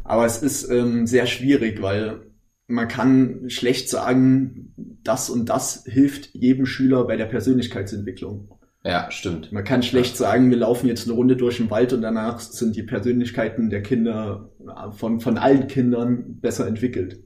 Aber 0.04 0.26
es 0.26 0.42
ist 0.42 0.70
ähm, 0.70 1.06
sehr 1.06 1.26
schwierig, 1.26 1.80
weil 1.80 2.20
man 2.66 2.88
kann 2.88 3.48
schlecht 3.48 3.88
sagen, 3.88 4.74
das 5.02 5.30
und 5.30 5.48
das 5.48 5.84
hilft 5.86 6.34
jedem 6.34 6.66
Schüler 6.66 7.04
bei 7.04 7.16
der 7.16 7.24
Persönlichkeitsentwicklung. 7.24 8.57
Ja, 8.88 9.10
stimmt. 9.10 9.52
Man 9.52 9.64
kann 9.64 9.82
schlecht 9.82 10.16
sagen, 10.16 10.48
wir 10.48 10.56
laufen 10.56 10.86
jetzt 10.86 11.06
eine 11.06 11.12
Runde 11.14 11.36
durch 11.36 11.58
den 11.58 11.68
Wald 11.70 11.92
und 11.92 12.00
danach 12.00 12.40
sind 12.40 12.74
die 12.74 12.82
Persönlichkeiten 12.82 13.68
der 13.68 13.82
Kinder 13.82 14.48
äh, 14.66 14.90
von, 14.92 15.20
von 15.20 15.36
allen 15.36 15.66
Kindern 15.66 16.40
besser 16.40 16.66
entwickelt. 16.66 17.18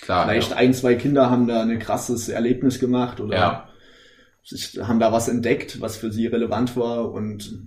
Klar. 0.00 0.28
Vielleicht 0.28 0.52
ja. 0.52 0.56
ein, 0.56 0.72
zwei 0.72 0.94
Kinder 0.94 1.28
haben 1.28 1.48
da 1.48 1.62
ein 1.62 1.78
krasses 1.80 2.28
Erlebnis 2.28 2.78
gemacht 2.78 3.20
oder 3.20 3.36
Ja. 3.36 3.68
haben 4.86 5.00
da 5.00 5.12
was 5.12 5.26
entdeckt, 5.28 5.80
was 5.80 5.96
für 5.96 6.12
sie 6.12 6.28
relevant 6.28 6.76
war 6.76 7.10
und 7.12 7.60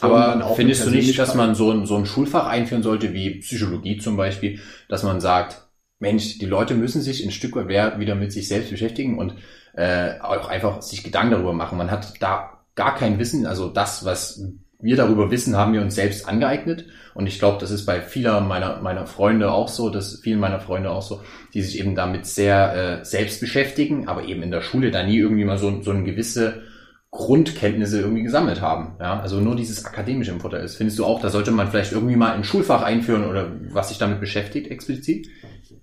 Aber 0.00 0.54
findest 0.56 0.86
du 0.86 0.90
nicht, 0.92 1.18
dass 1.18 1.34
man 1.34 1.54
so 1.54 1.70
ein, 1.72 1.84
so 1.84 1.96
ein 1.96 2.06
Schulfach 2.06 2.46
einführen 2.46 2.82
sollte, 2.82 3.12
wie 3.12 3.40
Psychologie 3.40 3.98
zum 3.98 4.16
Beispiel, 4.16 4.60
dass 4.88 5.02
man 5.02 5.20
sagt, 5.20 5.68
Mensch, 5.98 6.38
die 6.38 6.46
Leute 6.46 6.74
müssen 6.74 7.02
sich 7.02 7.22
ein 7.22 7.30
Stück 7.30 7.54
weit 7.54 7.66
mehr 7.66 8.00
wieder 8.00 8.14
mit 8.14 8.32
sich 8.32 8.48
selbst 8.48 8.70
beschäftigen 8.70 9.18
und 9.18 9.34
äh, 9.76 10.20
auch 10.20 10.48
einfach 10.48 10.82
sich 10.82 11.02
Gedanken 11.02 11.32
darüber 11.32 11.52
machen. 11.52 11.78
Man 11.78 11.90
hat 11.90 12.14
da 12.20 12.60
gar 12.74 12.94
kein 12.94 13.18
Wissen, 13.18 13.46
also 13.46 13.68
das, 13.68 14.04
was 14.04 14.42
wir 14.80 14.96
darüber 14.96 15.30
wissen, 15.30 15.56
haben 15.56 15.72
wir 15.72 15.80
uns 15.80 15.94
selbst 15.94 16.28
angeeignet. 16.28 16.86
Und 17.14 17.26
ich 17.26 17.38
glaube, 17.38 17.58
das 17.58 17.70
ist 17.70 17.86
bei 17.86 18.02
vieler 18.02 18.40
meiner, 18.40 18.80
meiner 18.82 19.06
Freunde 19.06 19.50
auch 19.50 19.68
so, 19.68 19.88
dass 19.88 20.20
vielen 20.20 20.40
meiner 20.40 20.60
Freunde 20.60 20.90
auch 20.90 21.02
so, 21.02 21.22
die 21.54 21.62
sich 21.62 21.78
eben 21.80 21.94
damit 21.94 22.26
sehr 22.26 23.00
äh, 23.00 23.04
selbst 23.04 23.40
beschäftigen, 23.40 24.08
aber 24.08 24.24
eben 24.24 24.42
in 24.42 24.50
der 24.50 24.60
Schule 24.60 24.90
da 24.90 25.02
nie 25.02 25.18
irgendwie 25.18 25.44
mal 25.44 25.58
so, 25.58 25.80
so 25.82 25.90
eine 25.90 26.04
gewisse 26.04 26.62
Grundkenntnisse 27.10 28.00
irgendwie 28.00 28.24
gesammelt 28.24 28.60
haben. 28.60 28.96
Ja, 29.00 29.20
also 29.20 29.40
nur 29.40 29.54
dieses 29.54 29.84
akademische 29.84 30.32
im 30.32 30.40
Vorteil 30.40 30.64
ist. 30.64 30.76
Findest 30.76 30.98
du 30.98 31.04
auch, 31.04 31.20
da 31.22 31.30
sollte 31.30 31.52
man 31.52 31.70
vielleicht 31.70 31.92
irgendwie 31.92 32.16
mal 32.16 32.32
ein 32.32 32.44
Schulfach 32.44 32.82
einführen 32.82 33.24
oder 33.24 33.52
was 33.70 33.88
sich 33.88 33.98
damit 33.98 34.20
beschäftigt 34.20 34.70
explizit? 34.70 35.28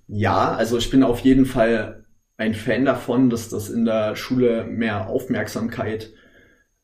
Ja, 0.07 0.53
also 0.53 0.77
ich 0.77 0.89
bin 0.89 1.03
auf 1.03 1.21
jeden 1.21 1.45
Fall 1.45 2.00
ein 2.41 2.55
Fan 2.55 2.85
davon, 2.85 3.29
dass 3.29 3.49
das 3.49 3.69
in 3.69 3.85
der 3.85 4.15
Schule 4.15 4.65
mehr 4.65 5.07
Aufmerksamkeit, 5.07 6.11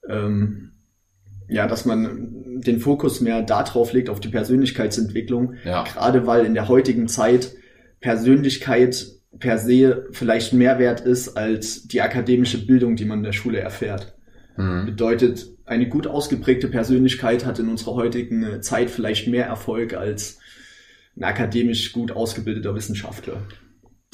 ähm, 0.07 0.71
ja, 1.49 1.65
dass 1.65 1.83
man 1.83 2.61
den 2.61 2.79
Fokus 2.79 3.21
mehr 3.21 3.41
darauf 3.41 3.91
legt, 3.91 4.11
auf 4.11 4.19
die 4.19 4.27
Persönlichkeitsentwicklung. 4.27 5.55
Ja, 5.65 5.83
Gerade 5.83 6.27
weil 6.27 6.45
in 6.45 6.53
der 6.53 6.67
heutigen 6.67 7.07
Zeit 7.07 7.55
Persönlichkeit 8.01 9.07
per 9.39 9.57
se 9.57 10.05
vielleicht 10.11 10.53
mehr 10.53 10.77
wert 10.77 10.99
ist 11.01 11.35
als 11.35 11.87
die 11.87 12.01
akademische 12.01 12.63
Bildung, 12.63 12.95
die 12.95 13.05
man 13.05 13.19
in 13.19 13.23
der 13.23 13.33
Schule 13.33 13.59
erfährt. 13.59 14.15
hm. 14.57 14.85
Bedeutet, 14.85 15.47
eine 15.65 15.89
gut 15.89 16.05
ausgeprägte 16.05 16.67
Persönlichkeit 16.67 17.47
hat 17.47 17.57
in 17.57 17.67
unserer 17.67 17.95
heutigen 17.95 18.61
Zeit 18.61 18.91
vielleicht 18.91 19.27
mehr 19.27 19.47
Erfolg 19.47 19.95
als 19.95 20.37
ein 21.15 21.23
akademisch 21.23 21.93
gut 21.93 22.11
ausgebildeter 22.11 22.75
Wissenschaftler. 22.75 23.41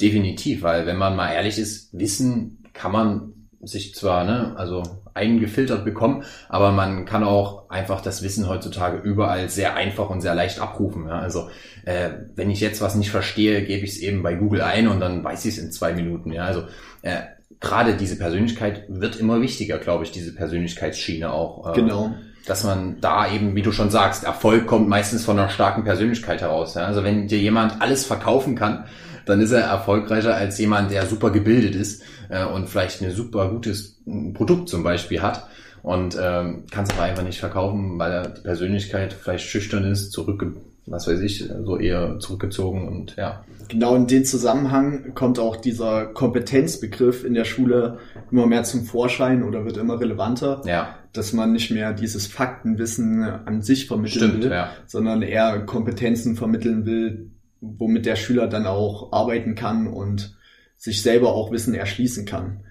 Definitiv, 0.00 0.62
weil 0.62 0.86
wenn 0.86 0.96
man 0.96 1.16
mal 1.16 1.32
ehrlich 1.32 1.58
ist, 1.58 1.96
Wissen 1.98 2.64
kann 2.72 2.92
man 2.92 3.32
sich 3.62 3.94
zwar, 3.94 4.24
ne, 4.24 4.54
also 4.56 4.82
eingefiltert 5.14 5.84
bekommen, 5.84 6.24
aber 6.48 6.72
man 6.72 7.04
kann 7.06 7.22
auch 7.22 7.70
einfach 7.70 8.00
das 8.00 8.22
Wissen 8.22 8.48
heutzutage 8.48 8.98
überall 8.98 9.48
sehr 9.48 9.74
einfach 9.74 10.10
und 10.10 10.20
sehr 10.20 10.34
leicht 10.34 10.60
abrufen. 10.60 11.06
Ja? 11.06 11.20
Also 11.20 11.48
äh, 11.84 12.10
wenn 12.34 12.50
ich 12.50 12.60
jetzt 12.60 12.80
was 12.80 12.96
nicht 12.96 13.10
verstehe, 13.10 13.62
gebe 13.62 13.84
ich 13.84 13.92
es 13.92 13.98
eben 13.98 14.22
bei 14.22 14.34
Google 14.34 14.62
ein 14.62 14.88
und 14.88 15.00
dann 15.00 15.22
weiß 15.22 15.44
ich 15.44 15.56
es 15.56 15.62
in 15.62 15.70
zwei 15.70 15.92
Minuten. 15.92 16.32
Ja? 16.32 16.44
Also 16.44 16.64
äh, 17.02 17.20
gerade 17.60 17.94
diese 17.94 18.18
Persönlichkeit 18.18 18.86
wird 18.88 19.16
immer 19.16 19.40
wichtiger, 19.40 19.78
glaube 19.78 20.02
ich, 20.02 20.10
diese 20.10 20.34
Persönlichkeitsschiene 20.34 21.32
auch. 21.32 21.70
Äh, 21.70 21.74
Genau. 21.74 22.14
dass 22.46 22.64
man 22.64 23.00
da 23.00 23.32
eben, 23.32 23.54
wie 23.54 23.62
du 23.62 23.72
schon 23.72 23.88
sagst, 23.88 24.24
Erfolg 24.24 24.66
kommt 24.66 24.88
meistens 24.88 25.24
von 25.24 25.38
einer 25.38 25.48
starken 25.48 25.84
Persönlichkeit 25.84 26.42
heraus. 26.42 26.74
Ja? 26.74 26.86
Also 26.86 27.04
wenn 27.04 27.28
dir 27.28 27.38
jemand 27.38 27.80
alles 27.80 28.04
verkaufen 28.04 28.56
kann, 28.56 28.84
dann 29.26 29.40
ist 29.40 29.52
er 29.52 29.62
erfolgreicher 29.62 30.34
als 30.34 30.58
jemand, 30.58 30.90
der 30.90 31.06
super 31.06 31.30
gebildet 31.30 31.74
ist 31.74 32.02
äh, 32.28 32.44
und 32.44 32.68
vielleicht 32.68 33.02
ein 33.02 33.10
super 33.10 33.48
gutes 33.50 34.00
Produkt 34.34 34.68
zum 34.68 34.82
Beispiel 34.82 35.22
hat 35.22 35.46
und 35.82 36.16
ähm, 36.20 36.64
kann 36.70 36.84
es 36.84 36.90
aber 36.90 37.02
einfach 37.02 37.22
nicht 37.22 37.40
verkaufen, 37.40 37.98
weil 37.98 38.10
er 38.10 38.28
die 38.28 38.40
Persönlichkeit 38.40 39.12
vielleicht 39.12 39.46
schüchtern 39.46 39.84
ist, 39.84 40.12
zurück, 40.12 40.44
was 40.86 41.06
weiß 41.06 41.20
ich, 41.20 41.44
so 41.64 41.78
eher 41.78 42.18
zurückgezogen 42.18 42.88
und 42.88 43.16
ja. 43.16 43.44
Genau 43.68 43.94
in 43.94 44.06
den 44.06 44.24
Zusammenhang 44.24 45.14
kommt 45.14 45.38
auch 45.38 45.56
dieser 45.56 46.06
Kompetenzbegriff 46.06 47.24
in 47.24 47.34
der 47.34 47.44
Schule 47.44 47.98
immer 48.30 48.46
mehr 48.46 48.64
zum 48.64 48.84
Vorschein 48.84 49.42
oder 49.42 49.64
wird 49.64 49.76
immer 49.76 50.00
relevanter. 50.00 50.62
Ja. 50.66 50.96
Dass 51.12 51.32
man 51.32 51.52
nicht 51.52 51.70
mehr 51.70 51.92
dieses 51.92 52.26
Faktenwissen 52.26 53.22
an 53.22 53.62
sich 53.62 53.86
vermitteln 53.86 54.30
Stimmt, 54.30 54.44
will, 54.44 54.50
ja. 54.50 54.70
sondern 54.86 55.22
eher 55.22 55.60
Kompetenzen 55.60 56.36
vermitteln 56.36 56.84
will, 56.86 57.30
womit 57.78 58.06
der 58.06 58.16
Schüler 58.16 58.46
dann 58.46 58.66
auch 58.66 59.12
arbeiten 59.12 59.54
kann 59.54 59.86
und 59.86 60.36
sich 60.76 61.02
selber 61.02 61.34
auch 61.34 61.50
Wissen 61.52 61.74
erschließen 61.74 62.26
kann. 62.26 62.64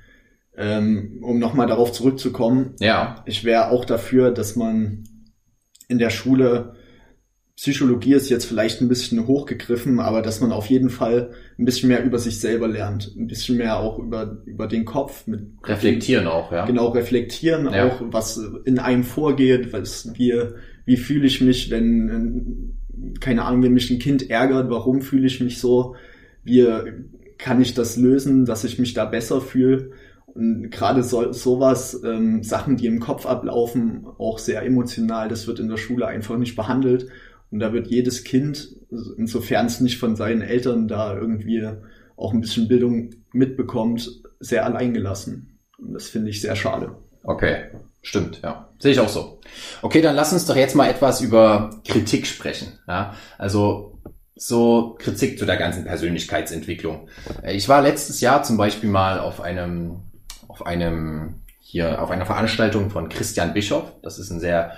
Ähm, 0.56 1.20
um 1.24 1.40
nochmal 1.40 1.68
darauf 1.68 1.92
zurückzukommen, 1.92 2.76
Ja, 2.80 3.24
ich 3.26 3.44
wäre 3.44 3.72
auch 3.72 3.86
dafür, 3.86 4.30
dass 4.32 4.56
man 4.56 5.04
in 5.88 5.98
der 5.98 6.12
Schule, 6.12 6.76
Psychologie 7.56 8.14
ist 8.14 8.30
jetzt 8.30 8.46
vielleicht 8.46 8.82
ein 8.82 8.88
bisschen 8.88 9.28
hochgegriffen, 9.28 10.00
aber 10.00 10.22
dass 10.24 10.42
man 10.42 10.52
auf 10.52 10.68
jeden 10.68 10.90
Fall 10.90 11.34
ein 11.60 11.66
bisschen 11.66 11.90
mehr 11.90 12.04
über 12.04 12.18
sich 12.18 12.40
selber 12.40 12.68
lernt, 12.68 13.14
ein 13.16 13.28
bisschen 13.28 13.58
mehr 13.58 13.78
auch 13.80 14.00
über, 14.00 14.42
über 14.46 14.68
den 14.68 14.86
Kopf, 14.86 15.28
mit 15.28 15.42
reflektieren 15.64 16.26
auch, 16.28 16.52
ja. 16.52 16.66
genau 16.66 16.90
reflektieren, 16.90 17.72
Ja. 17.72 17.88
auch 17.88 18.02
was 18.06 18.40
in 18.66 18.80
einem 18.80 19.04
vorgeht, 19.04 19.72
was 19.72 20.12
wie, 20.16 20.34
wie 20.86 20.98
fühle 20.98 21.28
ich 21.28 21.42
mich, 21.42 21.70
wenn, 21.70 22.76
keine 23.20 23.44
Ahnung, 23.44 23.64
wenn 23.64 23.74
mich 23.74 23.90
ein 23.90 24.00
Kind 24.00 24.30
ärgert, 24.30 24.70
warum 24.70 25.02
fühle 25.02 25.28
ich 25.28 25.42
mich 25.42 25.60
so, 25.60 25.96
wie 26.44 26.68
kann 27.38 27.62
ich 27.62 27.74
das 27.74 27.98
lösen, 27.98 28.46
dass 28.46 28.64
ich 28.64 28.80
mich 28.80 28.94
da 28.94 29.06
besser 29.06 29.42
fühle. 29.42 29.92
Und 30.28 30.72
gerade 30.72 31.04
so, 31.04 31.32
sowas, 31.32 32.02
ähm, 32.04 32.42
Sachen, 32.44 32.78
die 32.78 32.88
im 32.88 33.00
Kopf 33.00 33.26
ablaufen, 33.26 34.06
auch 34.18 34.40
sehr 34.40 34.64
emotional, 34.64 35.30
das 35.30 35.46
wird 35.48 35.60
in 35.60 35.68
der 35.68 35.78
Schule 35.78 36.08
einfach 36.08 36.38
nicht 36.38 36.56
behandelt. 36.56 37.08
Und 37.52 37.60
da 37.60 37.72
wird 37.72 37.88
jedes 37.88 38.24
Kind, 38.24 38.76
insofern 39.18 39.68
es 39.68 39.80
nicht 39.80 40.00
von 40.00 40.16
seinen 40.16 40.42
Eltern 40.42 40.88
da 40.88 41.16
irgendwie 41.16 41.68
auch 42.16 42.34
ein 42.34 42.42
bisschen 42.42 42.68
Bildung 42.68 43.12
mitbekommt, 43.32 44.24
sehr 44.40 44.66
alleingelassen. 44.66 45.60
Und 45.78 45.94
das 45.94 46.08
finde 46.08 46.30
ich 46.30 46.42
sehr 46.42 46.56
schade. 46.56 46.96
Okay, 47.24 47.66
stimmt, 48.04 48.42
ja. 48.44 48.70
Sehe 48.78 48.92
ich 48.92 49.00
auch 49.00 49.10
so. 49.10 49.40
Okay, 49.82 50.02
dann 50.02 50.16
lass 50.16 50.34
uns 50.34 50.46
doch 50.46 50.56
jetzt 50.56 50.76
mal 50.76 50.90
etwas 50.90 51.22
über 51.22 51.72
Kritik 51.88 52.28
sprechen. 52.28 52.80
Ja, 52.88 53.16
also 53.40 54.00
so 54.36 54.96
Kritik 55.00 55.40
zu 55.40 55.46
der 55.46 55.58
ganzen 55.58 55.86
Persönlichkeitsentwicklung. 55.86 57.08
Äh, 57.42 57.54
Ich 57.56 57.70
war 57.70 57.82
letztes 57.82 58.22
Jahr 58.22 58.44
zum 58.44 58.58
Beispiel 58.58 58.90
mal 58.90 59.20
auf 59.20 59.42
einem, 59.42 60.02
auf 60.48 60.66
einem, 60.66 61.42
hier, 61.60 62.02
auf 62.02 62.12
einer 62.12 62.26
Veranstaltung 62.26 62.90
von 62.90 63.10
Christian 63.10 63.54
Bischoff. 63.54 63.92
Das 64.04 64.20
ist 64.20 64.30
ein 64.30 64.40
sehr 64.40 64.74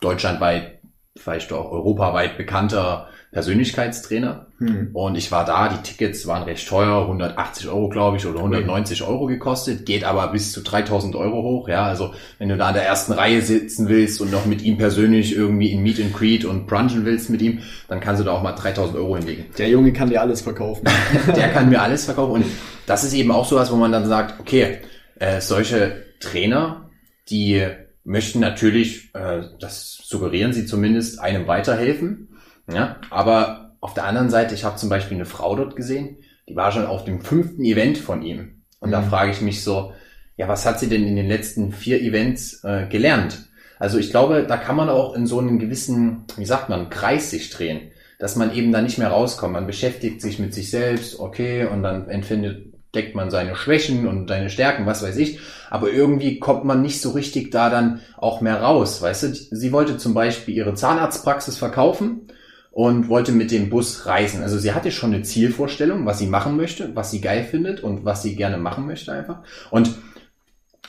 deutschlandweit, 0.00 0.80
vielleicht 1.16 1.52
auch 1.52 1.70
europaweit 1.70 2.36
bekannter 2.36 3.08
Persönlichkeitstrainer. 3.34 4.46
Hm. 4.58 4.90
Und 4.92 5.16
ich 5.16 5.32
war 5.32 5.44
da, 5.44 5.68
die 5.68 5.82
Tickets 5.82 6.26
waren 6.28 6.44
recht 6.44 6.66
teuer, 6.68 7.02
180 7.02 7.68
Euro, 7.68 7.88
glaube 7.88 8.16
ich, 8.16 8.26
oder 8.26 8.38
190 8.38 9.02
Euro 9.02 9.26
gekostet, 9.26 9.84
geht 9.84 10.04
aber 10.04 10.28
bis 10.28 10.52
zu 10.52 10.62
3000 10.62 11.16
Euro 11.16 11.42
hoch, 11.42 11.68
ja, 11.68 11.82
also 11.82 12.14
wenn 12.38 12.48
du 12.48 12.56
da 12.56 12.68
in 12.68 12.74
der 12.74 12.86
ersten 12.86 13.12
Reihe 13.12 13.42
sitzen 13.42 13.88
willst 13.88 14.20
und 14.20 14.30
noch 14.30 14.46
mit 14.46 14.62
ihm 14.62 14.78
persönlich 14.78 15.36
irgendwie 15.36 15.72
in 15.72 15.82
Meet 15.82 16.00
and 16.00 16.14
Greet 16.14 16.44
und 16.44 16.68
brunchen 16.68 17.04
willst 17.04 17.28
mit 17.28 17.42
ihm, 17.42 17.58
dann 17.88 17.98
kannst 17.98 18.20
du 18.20 18.24
da 18.24 18.30
auch 18.30 18.42
mal 18.42 18.52
3000 18.52 18.96
Euro 18.96 19.16
hinlegen. 19.16 19.46
Der 19.58 19.68
Junge 19.68 19.92
kann 19.92 20.08
dir 20.08 20.20
alles 20.20 20.40
verkaufen. 20.40 20.86
Der 21.34 21.48
kann 21.48 21.68
mir 21.68 21.82
alles 21.82 22.04
verkaufen 22.04 22.34
und 22.34 22.44
das 22.86 23.02
ist 23.02 23.14
eben 23.14 23.32
auch 23.32 23.46
sowas, 23.46 23.72
wo 23.72 23.76
man 23.76 23.90
dann 23.90 24.06
sagt, 24.06 24.38
okay, 24.38 24.78
äh, 25.18 25.40
solche 25.40 26.04
Trainer, 26.20 26.88
die 27.28 27.66
möchten 28.04 28.38
natürlich, 28.38 29.12
äh, 29.14 29.42
das 29.58 29.98
suggerieren 30.04 30.52
sie 30.52 30.66
zumindest, 30.66 31.20
einem 31.20 31.48
weiterhelfen, 31.48 32.28
ja, 32.72 32.96
aber 33.10 33.76
auf 33.80 33.94
der 33.94 34.04
anderen 34.04 34.30
Seite, 34.30 34.54
ich 34.54 34.64
habe 34.64 34.76
zum 34.76 34.88
Beispiel 34.88 35.16
eine 35.16 35.26
Frau 35.26 35.54
dort 35.56 35.76
gesehen, 35.76 36.18
die 36.48 36.56
war 36.56 36.72
schon 36.72 36.86
auf 36.86 37.04
dem 37.04 37.20
fünften 37.20 37.64
Event 37.64 37.98
von 37.98 38.22
ihm. 38.22 38.62
Und 38.80 38.90
da 38.90 39.00
Mhm. 39.00 39.06
frage 39.06 39.30
ich 39.30 39.40
mich 39.40 39.62
so, 39.62 39.92
ja, 40.36 40.48
was 40.48 40.66
hat 40.66 40.80
sie 40.80 40.88
denn 40.88 41.06
in 41.06 41.16
den 41.16 41.28
letzten 41.28 41.72
vier 41.72 42.00
Events 42.00 42.62
äh, 42.64 42.86
gelernt? 42.88 43.46
Also 43.78 43.98
ich 43.98 44.10
glaube, 44.10 44.44
da 44.48 44.56
kann 44.56 44.76
man 44.76 44.88
auch 44.88 45.14
in 45.14 45.26
so 45.26 45.38
einen 45.38 45.58
gewissen, 45.58 46.24
wie 46.36 46.44
sagt 46.44 46.68
man, 46.68 46.90
Kreis 46.90 47.30
sich 47.30 47.50
drehen, 47.50 47.92
dass 48.18 48.36
man 48.36 48.54
eben 48.54 48.72
da 48.72 48.80
nicht 48.80 48.98
mehr 48.98 49.08
rauskommt. 49.08 49.52
Man 49.52 49.66
beschäftigt 49.66 50.20
sich 50.22 50.38
mit 50.38 50.54
sich 50.54 50.70
selbst, 50.70 51.18
okay, 51.18 51.66
und 51.66 51.82
dann 51.82 52.08
entfindet, 52.08 52.72
deckt 52.94 53.14
man 53.14 53.30
seine 53.30 53.56
Schwächen 53.56 54.06
und 54.06 54.28
seine 54.28 54.50
Stärken, 54.50 54.86
was 54.86 55.02
weiß 55.02 55.16
ich. 55.16 55.40
Aber 55.70 55.90
irgendwie 55.90 56.38
kommt 56.38 56.64
man 56.64 56.80
nicht 56.82 57.00
so 57.00 57.10
richtig 57.10 57.50
da 57.50 57.68
dann 57.68 58.00
auch 58.16 58.40
mehr 58.40 58.60
raus, 58.62 59.02
weißt 59.02 59.22
du? 59.24 59.34
Sie 59.34 59.72
wollte 59.72 59.98
zum 59.98 60.14
Beispiel 60.14 60.54
ihre 60.54 60.74
Zahnarztpraxis 60.74 61.56
verkaufen 61.58 62.28
und 62.74 63.08
wollte 63.08 63.30
mit 63.30 63.52
dem 63.52 63.70
Bus 63.70 64.04
reisen. 64.04 64.42
Also 64.42 64.58
sie 64.58 64.72
hatte 64.72 64.90
schon 64.90 65.14
eine 65.14 65.22
Zielvorstellung, 65.22 66.06
was 66.06 66.18
sie 66.18 66.26
machen 66.26 66.56
möchte, 66.56 66.94
was 66.96 67.12
sie 67.12 67.20
geil 67.20 67.44
findet 67.48 67.80
und 67.84 68.04
was 68.04 68.22
sie 68.24 68.34
gerne 68.34 68.56
machen 68.58 68.84
möchte 68.84 69.12
einfach. 69.12 69.38
Und 69.70 69.94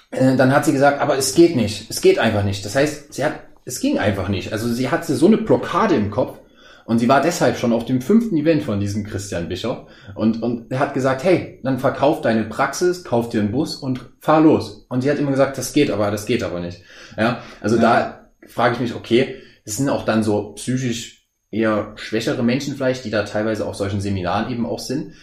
äh, 0.09 0.35
dann 0.35 0.51
hat 0.51 0.65
sie 0.65 0.73
gesagt, 0.73 0.99
aber 0.99 1.15
es 1.15 1.35
geht 1.35 1.55
nicht, 1.55 1.87
es 1.91 2.01
geht 2.01 2.17
einfach 2.17 2.43
nicht. 2.43 2.65
Das 2.65 2.75
heißt, 2.75 3.13
sie 3.13 3.23
hat, 3.23 3.33
es 3.65 3.79
ging 3.79 3.99
einfach 3.99 4.29
nicht. 4.29 4.51
Also 4.51 4.67
sie 4.67 4.89
hatte 4.89 5.15
so 5.15 5.27
eine 5.27 5.37
Blockade 5.37 5.93
im 5.93 6.09
Kopf 6.09 6.39
und 6.85 6.97
sie 6.97 7.07
war 7.07 7.21
deshalb 7.21 7.55
schon 7.55 7.71
auf 7.71 7.85
dem 7.85 8.01
fünften 8.01 8.35
Event 8.35 8.63
von 8.63 8.79
diesem 8.79 9.03
Christian 9.03 9.47
Bischof 9.47 9.85
und, 10.15 10.41
und 10.41 10.71
er 10.71 10.79
hat 10.79 10.95
gesagt, 10.95 11.23
hey, 11.23 11.59
dann 11.63 11.77
verkauf 11.77 12.21
deine 12.21 12.45
Praxis, 12.45 13.03
kauf 13.03 13.29
dir 13.29 13.41
einen 13.41 13.51
Bus 13.51 13.75
und 13.75 14.01
fahr 14.21 14.41
los. 14.41 14.87
Und 14.89 15.01
sie 15.01 15.11
hat 15.11 15.19
immer 15.19 15.31
gesagt, 15.31 15.59
das 15.59 15.71
geht 15.71 15.91
aber, 15.91 16.09
das 16.09 16.25
geht 16.25 16.41
aber 16.41 16.61
nicht. 16.61 16.81
Ja, 17.15 17.41
also 17.61 17.75
Ja. 17.75 17.81
da 17.83 18.29
frage 18.47 18.73
ich 18.73 18.79
mich, 18.79 18.95
okay, 18.95 19.35
es 19.65 19.77
sind 19.77 19.89
auch 19.89 20.03
dann 20.03 20.23
so 20.23 20.53
psychisch 20.53 21.24
eher 21.51 21.93
schwächere 21.95 22.43
Menschen 22.43 22.75
vielleicht, 22.75 23.05
die 23.05 23.09
da 23.09 23.23
teilweise 23.23 23.65
auf 23.65 23.75
solchen 23.75 24.01
Seminaren 24.01 24.51
eben 24.51 24.65
auch 24.65 24.79
sind, 24.79 25.13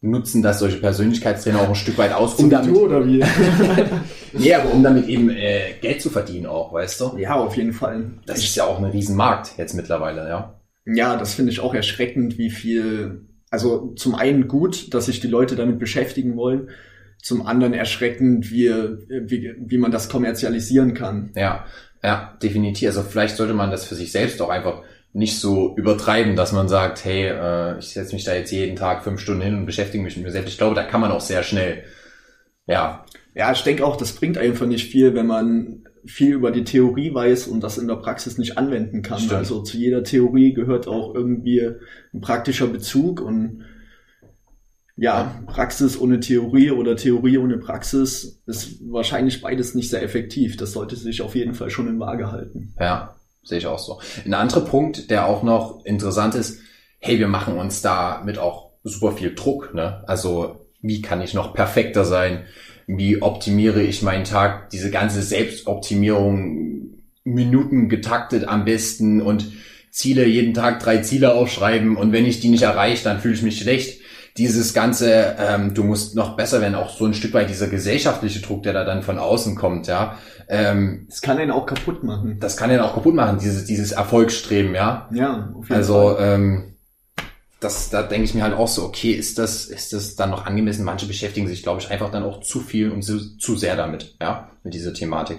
nutzen 0.00 0.42
das 0.42 0.58
solche 0.58 0.78
Persönlichkeitstrainer 0.78 1.60
auch 1.60 1.68
ein 1.68 1.74
Stück 1.74 1.98
weit 1.98 2.12
aus, 2.12 2.34
um 2.34 2.50
damit, 2.50 2.74
oder 2.76 3.06
wie? 3.06 3.24
nee, 4.32 4.54
aber 4.54 4.72
um 4.72 4.82
damit 4.82 5.08
eben 5.08 5.30
äh, 5.30 5.74
Geld 5.80 6.02
zu 6.02 6.10
verdienen 6.10 6.46
auch, 6.46 6.72
weißt 6.72 7.00
du? 7.00 7.16
ja, 7.18 7.34
auf 7.34 7.56
jeden 7.56 7.72
Fall. 7.72 8.10
Das 8.26 8.38
ist 8.38 8.54
ja 8.56 8.64
auch 8.64 8.78
ein 8.78 8.84
Riesenmarkt 8.84 9.52
jetzt 9.56 9.74
mittlerweile, 9.74 10.28
ja. 10.28 10.60
Ja, 10.84 11.16
das 11.16 11.34
finde 11.34 11.50
ich 11.50 11.60
auch 11.60 11.74
erschreckend, 11.74 12.38
wie 12.38 12.50
viel, 12.50 13.26
also 13.50 13.92
zum 13.96 14.14
einen 14.14 14.46
gut, 14.46 14.94
dass 14.94 15.06
sich 15.06 15.20
die 15.20 15.26
Leute 15.26 15.56
damit 15.56 15.78
beschäftigen 15.78 16.36
wollen, 16.36 16.68
zum 17.20 17.44
anderen 17.44 17.74
erschreckend, 17.74 18.50
wie, 18.52 18.68
wie, 18.68 19.54
wie 19.58 19.78
man 19.78 19.90
das 19.90 20.08
kommerzialisieren 20.08 20.94
kann. 20.94 21.32
Ja, 21.34 21.64
ja, 22.04 22.38
definitiv. 22.40 22.88
Also 22.88 23.02
vielleicht 23.02 23.36
sollte 23.36 23.54
man 23.54 23.72
das 23.72 23.84
für 23.84 23.96
sich 23.96 24.12
selbst 24.12 24.40
auch 24.40 24.50
einfach 24.50 24.82
nicht 25.16 25.40
so 25.40 25.74
übertreiben, 25.76 26.36
dass 26.36 26.52
man 26.52 26.68
sagt, 26.68 27.04
hey, 27.04 27.28
äh, 27.28 27.78
ich 27.78 27.88
setze 27.88 28.14
mich 28.14 28.24
da 28.24 28.34
jetzt 28.34 28.52
jeden 28.52 28.76
Tag 28.76 29.02
fünf 29.02 29.18
Stunden 29.18 29.40
hin 29.40 29.54
und 29.54 29.64
beschäftige 29.64 30.04
mich 30.04 30.14
mit 30.16 30.26
mir 30.26 30.32
selbst. 30.32 30.50
Ich 30.50 30.58
glaube, 30.58 30.74
da 30.74 30.84
kann 30.84 31.00
man 31.00 31.10
auch 31.10 31.22
sehr 31.22 31.42
schnell, 31.42 31.84
ja, 32.66 33.06
Ja, 33.34 33.50
ich 33.52 33.62
denke 33.62 33.84
auch, 33.84 33.96
das 33.96 34.12
bringt 34.12 34.36
einfach 34.36 34.66
nicht 34.66 34.90
viel, 34.90 35.14
wenn 35.14 35.26
man 35.26 35.84
viel 36.04 36.34
über 36.34 36.50
die 36.50 36.64
Theorie 36.64 37.14
weiß 37.14 37.48
und 37.48 37.62
das 37.62 37.78
in 37.78 37.88
der 37.88 37.96
Praxis 37.96 38.36
nicht 38.36 38.58
anwenden 38.58 39.02
kann. 39.02 39.18
Stimmt. 39.18 39.32
Also 39.32 39.62
zu 39.62 39.78
jeder 39.78 40.04
Theorie 40.04 40.52
gehört 40.52 40.86
auch 40.86 41.14
irgendwie 41.14 41.66
ein 42.12 42.20
praktischer 42.20 42.66
Bezug 42.66 43.20
und 43.20 43.64
ja, 44.96 45.42
Praxis 45.46 45.98
ohne 45.98 46.20
Theorie 46.20 46.70
oder 46.70 46.96
Theorie 46.96 47.38
ohne 47.38 47.58
Praxis 47.58 48.42
ist 48.46 48.80
wahrscheinlich 48.90 49.40
beides 49.42 49.74
nicht 49.74 49.90
sehr 49.90 50.02
effektiv. 50.02 50.56
Das 50.56 50.72
sollte 50.72 50.96
sich 50.96 51.22
auf 51.22 51.34
jeden 51.34 51.54
Fall 51.54 51.70
schon 51.70 51.88
in 51.88 52.00
Waage 52.00 52.30
halten. 52.32 52.74
Ja, 52.80 53.16
sehe 53.46 53.58
ich 53.58 53.66
auch 53.66 53.78
so. 53.78 54.00
Ein 54.24 54.34
anderer 54.34 54.62
Punkt, 54.62 55.10
der 55.10 55.26
auch 55.26 55.42
noch 55.42 55.84
interessant 55.84 56.34
ist, 56.34 56.60
hey, 56.98 57.18
wir 57.18 57.28
machen 57.28 57.56
uns 57.56 57.82
da 57.82 58.22
mit 58.24 58.38
auch 58.38 58.70
super 58.82 59.12
viel 59.12 59.34
Druck, 59.34 59.74
ne? 59.74 60.04
Also, 60.06 60.66
wie 60.80 61.02
kann 61.02 61.20
ich 61.20 61.34
noch 61.34 61.54
perfekter 61.54 62.04
sein? 62.04 62.44
Wie 62.86 63.22
optimiere 63.22 63.82
ich 63.82 64.02
meinen 64.02 64.24
Tag? 64.24 64.70
Diese 64.70 64.90
ganze 64.90 65.22
Selbstoptimierung, 65.22 66.76
Minuten 67.24 67.88
getaktet 67.88 68.46
am 68.46 68.64
besten 68.64 69.20
und 69.20 69.50
Ziele, 69.90 70.26
jeden 70.26 70.54
Tag 70.54 70.78
drei 70.80 70.98
Ziele 70.98 71.34
aufschreiben 71.34 71.96
und 71.96 72.12
wenn 72.12 72.26
ich 72.26 72.40
die 72.40 72.50
nicht 72.50 72.62
erreiche, 72.62 73.02
dann 73.02 73.20
fühle 73.20 73.34
ich 73.34 73.42
mich 73.42 73.58
schlecht. 73.58 74.00
Dieses 74.38 74.74
ganze, 74.74 75.36
ähm, 75.38 75.72
du 75.72 75.82
musst 75.82 76.14
noch 76.14 76.36
besser 76.36 76.60
werden, 76.60 76.74
auch 76.74 76.90
so 76.96 77.06
ein 77.06 77.14
Stück 77.14 77.32
weit 77.32 77.48
dieser 77.48 77.68
gesellschaftliche 77.68 78.40
Druck, 78.40 78.62
der 78.64 78.74
da 78.74 78.84
dann 78.84 79.02
von 79.02 79.18
außen 79.18 79.56
kommt, 79.56 79.86
ja. 79.86 80.18
Ähm, 80.48 81.06
Es 81.10 81.22
kann 81.22 81.38
einen 81.38 81.50
auch 81.50 81.66
kaputt 81.66 82.04
machen. 82.04 82.38
das 82.38 82.56
kann 82.56 82.70
ja 82.70 82.84
auch 82.84 82.94
kaputt 82.94 83.14
machen, 83.14 83.38
dieses, 83.38 83.64
dieses 83.64 83.92
Erfolgsstreben, 83.92 84.74
ja. 84.74 85.08
Ja, 85.12 85.52
auf 85.56 85.68
jeden 85.68 85.74
Also, 85.74 86.14
Fall. 86.16 86.34
ähm, 86.34 86.72
das, 87.60 87.88
da 87.88 88.02
denke 88.02 88.24
ich 88.26 88.34
mir 88.34 88.42
halt 88.42 88.54
auch 88.54 88.68
so, 88.68 88.84
okay, 88.84 89.12
ist 89.12 89.38
das, 89.38 89.64
ist 89.64 89.92
das 89.94 90.14
dann 90.14 90.30
noch 90.30 90.44
angemessen? 90.44 90.84
Manche 90.84 91.06
beschäftigen 91.06 91.48
sich, 91.48 91.62
glaube 91.62 91.80
ich, 91.80 91.90
einfach 91.90 92.10
dann 92.10 92.22
auch 92.22 92.40
zu 92.42 92.60
viel 92.60 92.90
und 92.90 93.02
zu, 93.02 93.38
zu 93.38 93.56
sehr 93.56 93.76
damit, 93.76 94.16
ja, 94.20 94.50
mit 94.62 94.74
dieser 94.74 94.92
Thematik. 94.92 95.38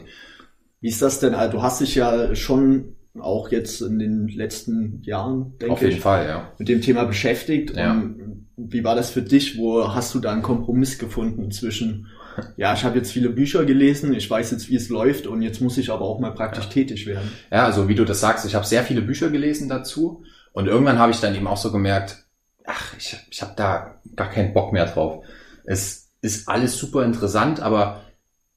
Wie 0.81 0.89
ist 0.89 1.01
das 1.01 1.19
denn? 1.19 1.35
Also, 1.35 1.57
du 1.57 1.61
hast 1.63 1.81
dich 1.81 1.95
ja 1.95 2.35
schon 2.35 2.95
auch 3.21 3.51
jetzt 3.51 3.81
in 3.81 3.99
den 3.99 4.27
letzten 4.27 5.01
Jahren, 5.03 5.57
denke 5.59 5.65
ich. 5.65 5.71
Auf 5.71 5.81
jeden 5.81 5.99
Fall, 5.99 6.27
ja. 6.27 6.51
Mit 6.57 6.69
dem 6.69 6.81
Thema 6.81 7.05
beschäftigt. 7.05 7.75
Ja. 7.75 7.93
Und 7.93 8.47
wie 8.57 8.83
war 8.83 8.95
das 8.95 9.11
für 9.11 9.21
dich? 9.21 9.57
Wo 9.57 9.93
hast 9.93 10.13
du 10.15 10.19
da 10.19 10.31
einen 10.31 10.41
Kompromiss 10.41 10.97
gefunden 10.97 11.51
zwischen, 11.51 12.07
ja, 12.57 12.73
ich 12.73 12.83
habe 12.83 12.97
jetzt 12.97 13.11
viele 13.11 13.29
Bücher 13.29 13.65
gelesen, 13.65 14.13
ich 14.13 14.29
weiß 14.29 14.51
jetzt, 14.51 14.69
wie 14.69 14.75
es 14.75 14.89
läuft 14.89 15.27
und 15.27 15.41
jetzt 15.41 15.61
muss 15.61 15.77
ich 15.77 15.91
aber 15.91 16.05
auch 16.05 16.19
mal 16.19 16.31
praktisch 16.31 16.65
ja. 16.65 16.71
tätig 16.71 17.05
werden. 17.05 17.31
Ja, 17.51 17.65
also 17.65 17.87
wie 17.87 17.95
du 17.95 18.05
das 18.05 18.19
sagst, 18.19 18.45
ich 18.45 18.55
habe 18.55 18.65
sehr 18.65 18.83
viele 18.83 19.01
Bücher 19.01 19.29
gelesen 19.29 19.69
dazu 19.69 20.23
und 20.53 20.67
irgendwann 20.67 20.99
habe 20.99 21.11
ich 21.11 21.19
dann 21.19 21.35
eben 21.35 21.47
auch 21.47 21.57
so 21.57 21.71
gemerkt, 21.71 22.25
ach, 22.65 22.93
ich, 22.97 23.15
ich 23.29 23.41
habe 23.41 23.53
da 23.55 24.01
gar 24.15 24.29
keinen 24.29 24.53
Bock 24.53 24.73
mehr 24.73 24.85
drauf. 24.85 25.23
Es 25.65 26.09
ist 26.21 26.49
alles 26.49 26.77
super 26.77 27.05
interessant, 27.05 27.59
aber 27.59 28.01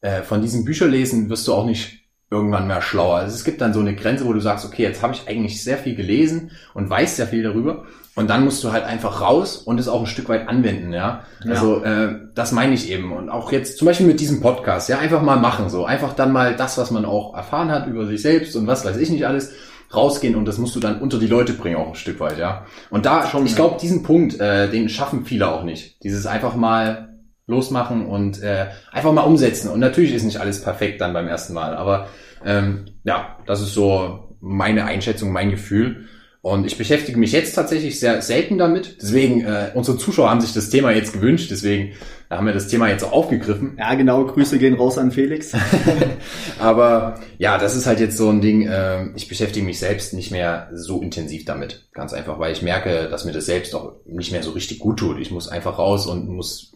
äh, 0.00 0.22
von 0.22 0.40
diesen 0.40 0.64
Bücherlesen 0.64 1.28
wirst 1.28 1.46
du 1.46 1.52
auch 1.52 1.66
nicht 1.66 1.99
irgendwann 2.30 2.68
mehr 2.68 2.80
schlauer. 2.80 3.16
Also 3.16 3.34
es 3.34 3.44
gibt 3.44 3.60
dann 3.60 3.74
so 3.74 3.80
eine 3.80 3.94
Grenze, 3.94 4.24
wo 4.24 4.32
du 4.32 4.40
sagst, 4.40 4.64
okay, 4.64 4.82
jetzt 4.82 5.02
habe 5.02 5.14
ich 5.14 5.28
eigentlich 5.28 5.62
sehr 5.64 5.78
viel 5.78 5.96
gelesen 5.96 6.52
und 6.74 6.88
weiß 6.88 7.16
sehr 7.16 7.26
viel 7.26 7.42
darüber. 7.42 7.84
Und 8.14 8.28
dann 8.28 8.44
musst 8.44 8.62
du 8.62 8.72
halt 8.72 8.84
einfach 8.84 9.20
raus 9.20 9.56
und 9.56 9.80
es 9.80 9.88
auch 9.88 10.00
ein 10.00 10.06
Stück 10.06 10.28
weit 10.28 10.48
anwenden, 10.48 10.92
ja. 10.92 11.24
ja. 11.44 11.50
Also 11.50 11.82
äh, 11.82 12.16
das 12.34 12.52
meine 12.52 12.74
ich 12.74 12.90
eben. 12.90 13.12
Und 13.12 13.30
auch 13.30 13.50
jetzt 13.50 13.78
zum 13.78 13.86
Beispiel 13.86 14.06
mit 14.06 14.20
diesem 14.20 14.40
Podcast, 14.40 14.88
ja, 14.88 14.98
einfach 14.98 15.22
mal 15.22 15.38
machen 15.38 15.70
so. 15.70 15.84
Einfach 15.84 16.12
dann 16.14 16.32
mal 16.32 16.54
das, 16.54 16.76
was 16.78 16.90
man 16.90 17.04
auch 17.04 17.34
erfahren 17.34 17.70
hat 17.70 17.86
über 17.86 18.06
sich 18.06 18.22
selbst 18.22 18.54
und 18.56 18.66
was 18.66 18.84
weiß 18.84 18.96
ich 18.96 19.10
nicht 19.10 19.26
alles, 19.26 19.52
rausgehen 19.92 20.36
und 20.36 20.44
das 20.44 20.58
musst 20.58 20.76
du 20.76 20.80
dann 20.80 21.00
unter 21.00 21.18
die 21.18 21.26
Leute 21.26 21.52
bringen, 21.52 21.76
auch 21.76 21.88
ein 21.88 21.94
Stück 21.96 22.20
weit, 22.20 22.38
ja. 22.38 22.64
Und 22.90 23.06
da, 23.06 23.26
Schon, 23.26 23.46
ich 23.46 23.56
glaube, 23.56 23.78
diesen 23.80 24.04
Punkt, 24.04 24.38
äh, 24.38 24.70
den 24.70 24.88
schaffen 24.88 25.24
viele 25.24 25.50
auch 25.50 25.64
nicht. 25.64 26.02
Dieses 26.04 26.26
einfach 26.26 26.54
mal 26.54 27.09
losmachen 27.50 28.06
und 28.06 28.42
äh, 28.42 28.66
einfach 28.92 29.12
mal 29.12 29.22
umsetzen. 29.22 29.68
Und 29.68 29.80
natürlich 29.80 30.14
ist 30.14 30.24
nicht 30.24 30.40
alles 30.40 30.62
perfekt 30.62 31.00
dann 31.00 31.12
beim 31.12 31.28
ersten 31.28 31.52
Mal, 31.52 31.74
aber 31.74 32.08
ähm, 32.44 32.86
ja, 33.04 33.36
das 33.46 33.60
ist 33.60 33.74
so 33.74 34.36
meine 34.40 34.86
Einschätzung, 34.86 35.32
mein 35.32 35.50
Gefühl. 35.50 36.06
Und 36.42 36.64
ich 36.64 36.78
beschäftige 36.78 37.18
mich 37.18 37.32
jetzt 37.32 37.54
tatsächlich 37.54 38.00
sehr 38.00 38.22
selten 38.22 38.56
damit. 38.56 38.96
Deswegen, 39.02 39.44
äh, 39.44 39.72
unsere 39.74 39.98
Zuschauer 39.98 40.30
haben 40.30 40.40
sich 40.40 40.54
das 40.54 40.70
Thema 40.70 40.90
jetzt 40.90 41.12
gewünscht. 41.12 41.50
Deswegen 41.50 41.92
haben 42.30 42.46
wir 42.46 42.54
das 42.54 42.68
Thema 42.68 42.88
jetzt 42.88 43.04
auch 43.04 43.12
aufgegriffen. 43.12 43.76
Ja, 43.78 43.92
genau. 43.94 44.24
Grüße 44.24 44.58
gehen 44.58 44.72
raus 44.72 44.96
an 44.96 45.10
Felix. 45.10 45.52
Aber 46.58 47.20
ja, 47.36 47.58
das 47.58 47.76
ist 47.76 47.86
halt 47.86 48.00
jetzt 48.00 48.16
so 48.16 48.30
ein 48.30 48.40
Ding. 48.40 48.66
Äh, 48.66 49.08
ich 49.16 49.28
beschäftige 49.28 49.66
mich 49.66 49.78
selbst 49.78 50.14
nicht 50.14 50.30
mehr 50.30 50.70
so 50.72 51.02
intensiv 51.02 51.44
damit. 51.44 51.88
Ganz 51.92 52.14
einfach, 52.14 52.38
weil 52.38 52.52
ich 52.52 52.62
merke, 52.62 53.08
dass 53.10 53.26
mir 53.26 53.32
das 53.32 53.44
selbst 53.44 53.74
auch 53.74 53.96
nicht 54.06 54.32
mehr 54.32 54.42
so 54.42 54.52
richtig 54.52 54.78
gut 54.78 54.98
tut. 54.98 55.18
Ich 55.20 55.30
muss 55.30 55.46
einfach 55.46 55.78
raus 55.78 56.06
und 56.06 56.26
muss 56.26 56.72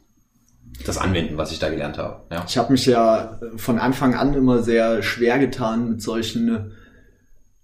das 0.86 0.98
anwenden, 0.98 1.36
was 1.36 1.52
ich 1.52 1.58
da 1.58 1.68
gelernt 1.68 1.98
habe. 1.98 2.22
Ja. 2.30 2.44
Ich 2.48 2.58
habe 2.58 2.72
mich 2.72 2.86
ja 2.86 3.38
von 3.56 3.78
Anfang 3.78 4.14
an 4.14 4.34
immer 4.34 4.62
sehr 4.62 5.02
schwer 5.02 5.38
getan 5.38 5.88
mit 5.88 6.02
solchen 6.02 6.72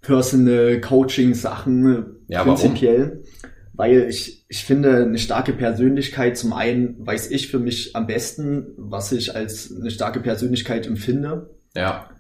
Personal 0.01 0.81
Coaching 0.81 1.35
Sachen 1.35 2.17
ja, 2.29 2.45
prinzipiell. 2.45 3.09
Warum? 3.09 3.51
Weil 3.73 4.09
ich, 4.11 4.45
ich 4.49 4.65
finde, 4.65 5.05
eine 5.05 5.19
starke 5.19 5.53
Persönlichkeit, 5.53 6.37
zum 6.37 6.53
einen 6.53 6.95
weiß 6.99 7.31
ich 7.31 7.49
für 7.49 7.59
mich 7.59 7.97
am 7.97 8.07
besten, 8.07 8.75
was 8.77 9.11
ich 9.13 9.35
als 9.35 9.75
eine 9.75 9.91
starke 9.91 10.21
Persönlichkeit 10.21 10.87
empfinde. 10.87 11.51
Ja. 11.75 12.11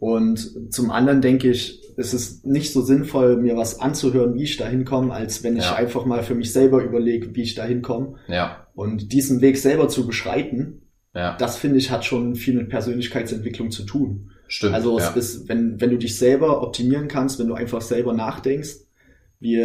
Und 0.00 0.72
zum 0.72 0.90
anderen 0.90 1.20
denke 1.20 1.50
ich, 1.50 1.82
es 1.96 2.14
ist 2.14 2.46
nicht 2.46 2.72
so 2.72 2.82
sinnvoll, 2.82 3.36
mir 3.36 3.56
was 3.56 3.80
anzuhören, 3.80 4.34
wie 4.34 4.44
ich 4.44 4.56
da 4.56 4.68
hinkomme, 4.68 5.12
als 5.12 5.42
wenn 5.42 5.56
ich 5.56 5.64
ja. 5.64 5.74
einfach 5.74 6.04
mal 6.06 6.22
für 6.22 6.36
mich 6.36 6.52
selber 6.52 6.82
überlege, 6.82 7.34
wie 7.34 7.42
ich 7.42 7.56
da 7.56 7.64
hinkomme. 7.64 8.14
Ja. 8.28 8.68
Und 8.74 9.12
diesen 9.12 9.40
Weg 9.40 9.56
selber 9.56 9.88
zu 9.88 10.06
beschreiten, 10.06 10.82
ja. 11.14 11.36
das 11.36 11.56
finde 11.56 11.78
ich 11.78 11.90
hat 11.90 12.04
schon 12.04 12.36
viel 12.36 12.54
mit 12.54 12.68
Persönlichkeitsentwicklung 12.68 13.72
zu 13.72 13.82
tun. 13.82 14.30
Stimmt. 14.46 14.74
Also 14.74 14.98
es 14.98 15.10
ist, 15.16 15.48
wenn, 15.48 15.80
wenn 15.80 15.90
du 15.90 15.98
dich 15.98 16.16
selber 16.16 16.62
optimieren 16.62 17.08
kannst, 17.08 17.38
wenn 17.40 17.48
du 17.48 17.54
einfach 17.54 17.82
selber 17.82 18.12
nachdenkst, 18.12 18.76
wie, 19.40 19.58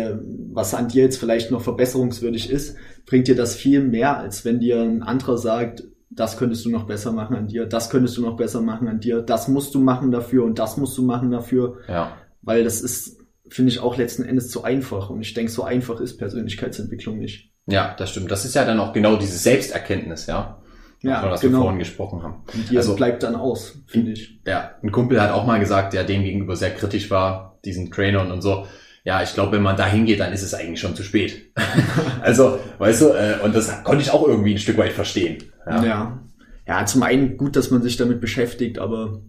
was 0.52 0.74
an 0.74 0.88
dir 0.88 1.04
jetzt 1.04 1.17
vielleicht 1.17 1.52
noch 1.52 1.62
verbesserungswürdig 1.62 2.50
ist, 2.50 2.76
bringt 3.06 3.28
dir 3.28 3.36
das 3.36 3.56
viel 3.56 3.82
mehr, 3.82 4.17
als 4.17 4.43
wenn 4.43 4.60
dir 4.60 4.82
ein 4.82 5.04
anderer 5.04 5.38
sagt, 5.38 5.84
das 6.15 6.38
könntest 6.38 6.65
du 6.65 6.69
noch 6.69 6.86
besser 6.86 7.12
machen 7.12 7.36
an 7.36 7.47
dir, 7.47 7.65
das 7.65 7.89
könntest 7.89 8.17
du 8.17 8.21
noch 8.21 8.36
besser 8.36 8.62
machen 8.62 8.88
an 8.88 8.99
dir, 8.99 9.21
das 9.21 9.47
musst 9.47 9.73
du 9.76 9.80
machen 9.80 10.12
dafür 10.12 10.43
und 10.45 10.60
das 10.60 10.78
musst 10.78 10.97
du 10.97 11.04
machen 11.04 11.32
dafür. 11.32 11.78
Ja. 11.88 12.17
Weil 12.41 12.63
das 12.63 12.82
ist, 12.82 13.17
finde 13.47 13.71
ich, 13.71 13.80
auch 13.80 13.97
letzten 13.97 14.23
Endes 14.23 14.49
zu 14.49 14.63
einfach. 14.63 15.10
Und 15.10 15.21
ich 15.21 15.34
denke, 15.34 15.52
so 15.52 15.63
einfach 15.63 15.99
ist 15.99 16.17
Persönlichkeitsentwicklung 16.17 17.17
nicht. 17.17 17.52
Ja, 17.65 17.95
das 17.97 18.12
stimmt. 18.12 18.30
Das 18.32 18.45
ist 18.45 18.56
ja 18.56 18.65
dann 18.65 18.80
auch 18.80 18.93
genau 18.93 19.15
diese 19.15 19.38
Selbsterkenntnis, 19.38 20.28
ja. 20.28 20.60
Ja, 21.02 21.30
was 21.30 21.41
genau. 21.41 21.58
wir 21.58 21.62
vorhin 21.63 21.80
gesprochen 21.80 22.23
haben. 22.23 22.43
Und 22.54 22.69
die 22.69 22.78
also, 22.78 22.95
bleibt 22.95 23.23
dann 23.23 23.36
aus, 23.36 23.78
finde 23.88 24.12
ich. 24.12 24.39
Ja, 24.47 24.71
ein 24.82 24.91
Kumpel 24.91 25.21
hat 25.21 25.32
auch 25.32 25.45
mal 25.45 25.60
gesagt, 25.60 25.93
der 25.93 26.06
dem 26.06 26.23
gegenüber 26.23 26.56
sehr 26.56 26.73
kritisch 26.73 27.12
war, 27.12 27.60
diesen 27.65 27.91
Trainern 27.91 28.32
und 28.32 28.41
so. 28.41 28.65
Ja, 29.04 29.21
ich 29.21 29.34
glaube, 29.34 29.52
wenn 29.54 29.62
man 29.62 29.76
da 29.76 29.86
hingeht, 29.86 30.21
dann 30.21 30.32
ist 30.32 30.43
es 30.43 30.54
eigentlich 30.54 30.80
schon 30.80 30.95
zu 30.95 31.04
spät. 31.04 31.52
also, 32.21 32.58
weißt 32.78 33.02
du, 33.02 33.08
äh, 33.10 33.36
und 33.43 33.54
das 33.54 33.84
konnte 33.84 34.02
ich 34.02 34.12
auch 34.12 34.26
irgendwie 34.26 34.54
ein 34.54 34.60
Stück 34.60 34.78
weit 34.78 34.93
verstehen. 34.93 35.43
Ja. 35.65 35.86
ja. 35.86 36.19
Ja, 36.65 36.86
zum 36.86 37.04
einen 37.04 37.36
gut, 37.36 37.56
dass 37.56 37.71
man 37.71 37.82
sich 37.82 37.97
damit 37.97 38.21
beschäftigt, 38.21 38.80
aber 38.80 39.19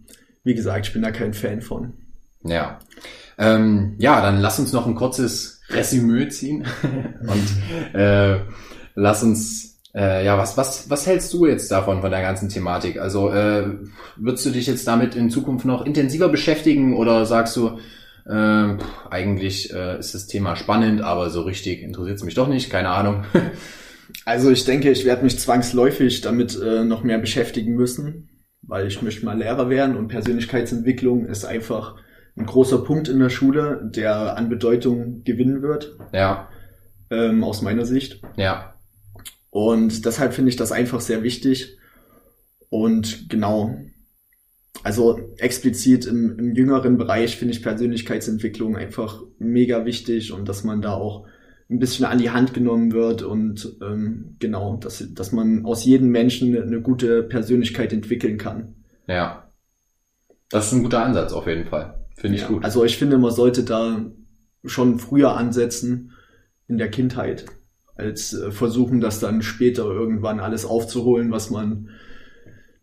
wie 0.43 0.55
gesagt, 0.55 0.87
ich 0.87 0.93
bin 0.93 1.01
da 1.01 1.11
kein 1.11 1.33
Fan 1.33 1.61
von. 1.61 1.93
Ja. 2.43 2.79
Ähm, 3.37 3.95
ja, 3.97 4.21
dann 4.21 4.39
lass 4.39 4.59
uns 4.59 4.71
noch 4.71 4.87
ein 4.87 4.95
kurzes 4.95 5.59
Resümee 5.69 6.29
ziehen 6.29 6.65
und 7.21 7.95
äh, 7.99 8.39
lass 8.95 9.23
uns 9.23 9.75
äh, 9.95 10.25
ja, 10.25 10.37
was, 10.37 10.57
was, 10.57 10.89
was 10.89 11.07
hältst 11.07 11.33
du 11.33 11.45
jetzt 11.45 11.71
davon, 11.71 12.01
von 12.01 12.11
der 12.11 12.21
ganzen 12.21 12.49
Thematik? 12.49 12.99
Also, 12.99 13.31
äh, 13.31 13.65
würdest 14.17 14.45
du 14.45 14.51
dich 14.51 14.67
jetzt 14.67 14.85
damit 14.87 15.15
in 15.15 15.29
Zukunft 15.29 15.65
noch 15.65 15.85
intensiver 15.85 16.27
beschäftigen 16.27 16.95
oder 16.95 17.25
sagst 17.25 17.55
du, 17.55 17.79
äh, 18.25 18.77
eigentlich 19.09 19.73
äh, 19.73 19.97
ist 19.97 20.13
das 20.13 20.27
Thema 20.27 20.57
spannend, 20.57 21.01
aber 21.01 21.29
so 21.29 21.43
richtig 21.43 21.81
interessiert 21.81 22.17
es 22.17 22.23
mich 22.23 22.33
doch 22.35 22.47
nicht, 22.47 22.69
keine 22.69 22.89
Ahnung. 22.89 23.23
Also 24.25 24.51
ich 24.51 24.65
denke, 24.65 24.91
ich 24.91 25.05
werde 25.05 25.23
mich 25.23 25.39
zwangsläufig 25.39 26.21
damit 26.21 26.59
äh, 26.61 26.83
noch 26.83 27.03
mehr 27.03 27.17
beschäftigen 27.17 27.75
müssen, 27.75 28.29
weil 28.61 28.87
ich 28.87 29.01
möchte 29.01 29.25
mal 29.25 29.37
Lehrer 29.37 29.69
werden 29.69 29.95
und 29.95 30.07
Persönlichkeitsentwicklung 30.07 31.25
ist 31.25 31.45
einfach 31.45 31.95
ein 32.37 32.45
großer 32.45 32.83
Punkt 32.83 33.07
in 33.07 33.19
der 33.19 33.29
Schule, 33.29 33.89
der 33.95 34.37
an 34.37 34.49
Bedeutung 34.49 35.23
gewinnen 35.23 35.61
wird. 35.61 35.97
Ja. 36.13 36.49
Ähm, 37.09 37.43
aus 37.43 37.61
meiner 37.61 37.85
Sicht. 37.85 38.21
Ja. 38.35 38.75
Und 39.49 40.05
deshalb 40.05 40.33
finde 40.33 40.49
ich 40.49 40.57
das 40.57 40.71
einfach 40.71 40.99
sehr 40.99 41.23
wichtig. 41.23 41.77
Und 42.69 43.29
genau, 43.29 43.77
also 44.83 45.19
explizit 45.37 46.05
im, 46.05 46.37
im 46.37 46.55
jüngeren 46.55 46.97
Bereich 46.97 47.37
finde 47.37 47.53
ich 47.53 47.63
Persönlichkeitsentwicklung 47.63 48.75
einfach 48.75 49.21
mega 49.39 49.85
wichtig 49.85 50.33
und 50.33 50.49
dass 50.49 50.63
man 50.63 50.81
da 50.81 50.93
auch 50.93 51.25
ein 51.69 51.79
bisschen 51.79 52.05
an 52.05 52.19
die 52.19 52.29
Hand 52.29 52.53
genommen 52.53 52.91
wird 52.91 53.23
und 53.23 53.77
ähm, 53.81 54.35
genau, 54.39 54.77
dass, 54.77 55.03
dass 55.13 55.31
man 55.31 55.65
aus 55.65 55.83
jedem 55.83 56.09
Menschen 56.09 56.55
eine 56.55 56.81
gute 56.81 57.23
Persönlichkeit 57.23 57.91
entwickeln 57.91 58.37
kann. 58.37 58.75
Ja. 59.07 59.51
Das 60.49 60.67
ist 60.67 60.73
ein 60.73 60.83
guter 60.83 61.03
Ansatz 61.03 61.33
auf 61.33 61.47
jeden 61.47 61.65
Fall. 61.65 62.05
Finde 62.15 62.35
ich 62.35 62.43
ja. 62.43 62.47
gut. 62.49 62.63
Also 62.63 62.85
ich 62.85 62.97
finde, 62.97 63.17
man 63.17 63.31
sollte 63.31 63.63
da 63.63 64.05
schon 64.63 64.99
früher 64.99 65.35
ansetzen 65.35 66.11
in 66.67 66.77
der 66.77 66.89
Kindheit, 66.89 67.45
als 67.95 68.33
äh, 68.33 68.51
versuchen, 68.51 69.01
das 69.01 69.19
dann 69.19 69.41
später 69.41 69.85
irgendwann 69.85 70.39
alles 70.39 70.65
aufzuholen, 70.65 71.31
was 71.31 71.49
man 71.49 71.89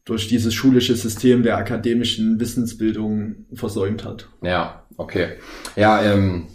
durch 0.04 0.26
dieses 0.26 0.54
schulische 0.54 0.96
System 0.96 1.44
der 1.44 1.56
akademischen 1.56 2.40
Wissensbildung 2.40 3.46
versäumt 3.52 4.04
hat. 4.04 4.28
Ja, 4.42 4.86
okay. 4.96 5.34
Ja, 5.76 6.02
ähm, 6.02 6.48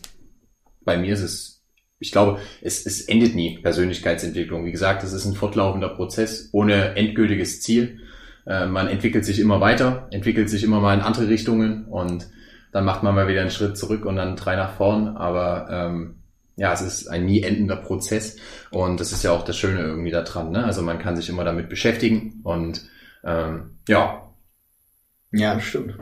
bei 0.84 0.98
mir 0.98 1.14
ist 1.14 1.22
es 1.22 1.57
ich 2.00 2.12
glaube, 2.12 2.40
es, 2.62 2.86
es 2.86 3.02
endet 3.02 3.36
nie, 3.36 3.60
Persönlichkeitsentwicklung. 3.60 4.66
Wie 4.66 4.72
gesagt, 4.72 5.04
es 5.04 5.14
ist 5.14 5.26
ein 5.26 5.34
fortlaufender 5.34 5.90
Prozess 5.90 6.50
ohne 6.52 6.96
endgültiges 6.96 7.62
Ziel. 7.62 8.00
Äh, 8.46 8.68
man 8.68 8.88
entwickelt 8.88 9.26
sich 9.26 9.40
immer 9.40 9.62
weiter, 9.62 10.08
entwickelt 10.12 10.50
sich 10.50 10.64
immer 10.64 10.80
mal 10.80 10.94
in 10.94 11.02
andere 11.02 11.28
Richtungen 11.28 11.86
und 11.86 12.28
dann 12.72 12.86
macht 12.86 13.02
man 13.02 13.16
mal 13.16 13.28
wieder 13.28 13.42
einen 13.42 13.50
Schritt 13.50 13.78
zurück 13.78 14.06
und 14.06 14.18
dann 14.18 14.36
drei 14.36 14.56
nach 14.56 14.76
vorn. 14.76 15.18
Aber 15.18 15.68
ähm, 15.72 16.16
ja, 16.56 16.74
es 16.74 16.82
ist 16.82 17.08
ein 17.08 17.26
nie 17.26 17.42
endender 17.42 17.78
Prozess 17.78 18.38
und 18.72 19.00
das 19.00 19.12
ist 19.12 19.24
ja 19.24 19.32
auch 19.32 19.44
das 19.44 19.58
Schöne 19.58 19.82
irgendwie 19.82 20.12
daran. 20.12 20.52
Ne? 20.52 20.64
Also 20.64 20.82
man 20.84 21.00
kann 21.00 21.16
sich 21.16 21.30
immer 21.30 21.44
damit 21.44 21.70
beschäftigen 21.70 22.42
und 22.44 22.84
ähm, 23.24 23.78
ja. 23.88 24.24
Ja, 25.32 25.60
stimmt. 25.60 25.96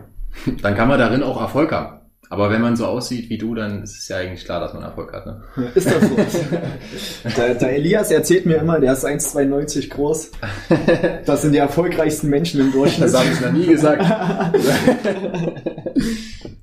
Dann 0.61 0.75
kann 0.75 0.89
man 0.89 0.99
darin 0.99 1.23
auch 1.23 1.39
Erfolg 1.39 1.71
haben. 1.71 2.04
Aber 2.29 2.49
wenn 2.49 2.61
man 2.61 2.75
so 2.75 2.85
aussieht 2.85 3.29
wie 3.29 3.37
du, 3.37 3.53
dann 3.55 3.83
ist 3.83 3.97
es 3.97 4.07
ja 4.07 4.17
eigentlich 4.17 4.45
klar, 4.45 4.59
dass 4.59 4.73
man 4.73 4.83
Erfolg 4.83 5.13
hat. 5.13 5.25
Ne? 5.25 5.43
Ist 5.75 5.87
das 5.87 6.01
so? 6.01 6.15
der, 7.37 7.55
der 7.55 7.75
Elias 7.75 8.11
erzählt 8.11 8.45
mir 8.45 8.55
immer, 8.55 8.79
der 8.79 8.93
ist 8.93 9.05
1,92 9.05 9.89
groß. 9.89 10.31
Das 11.25 11.41
sind 11.41 11.51
die 11.53 11.59
erfolgreichsten 11.59 12.29
Menschen 12.29 12.61
im 12.61 12.71
Durchschnitt. 12.71 13.09
Das 13.09 13.19
habe 13.19 13.29
ich 13.31 13.41
noch 13.41 13.51
nie 13.51 13.67
gesagt. 13.67 14.03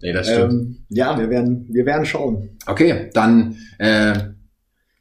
nee, 0.03 0.12
das 0.12 0.27
stimmt. 0.29 0.53
Ähm, 0.53 0.85
ja, 0.88 1.18
wir 1.18 1.31
werden, 1.31 1.68
wir 1.70 1.87
werden 1.87 2.05
schauen. 2.07 2.59
Okay, 2.66 3.11
dann 3.14 3.57
äh, 3.79 4.14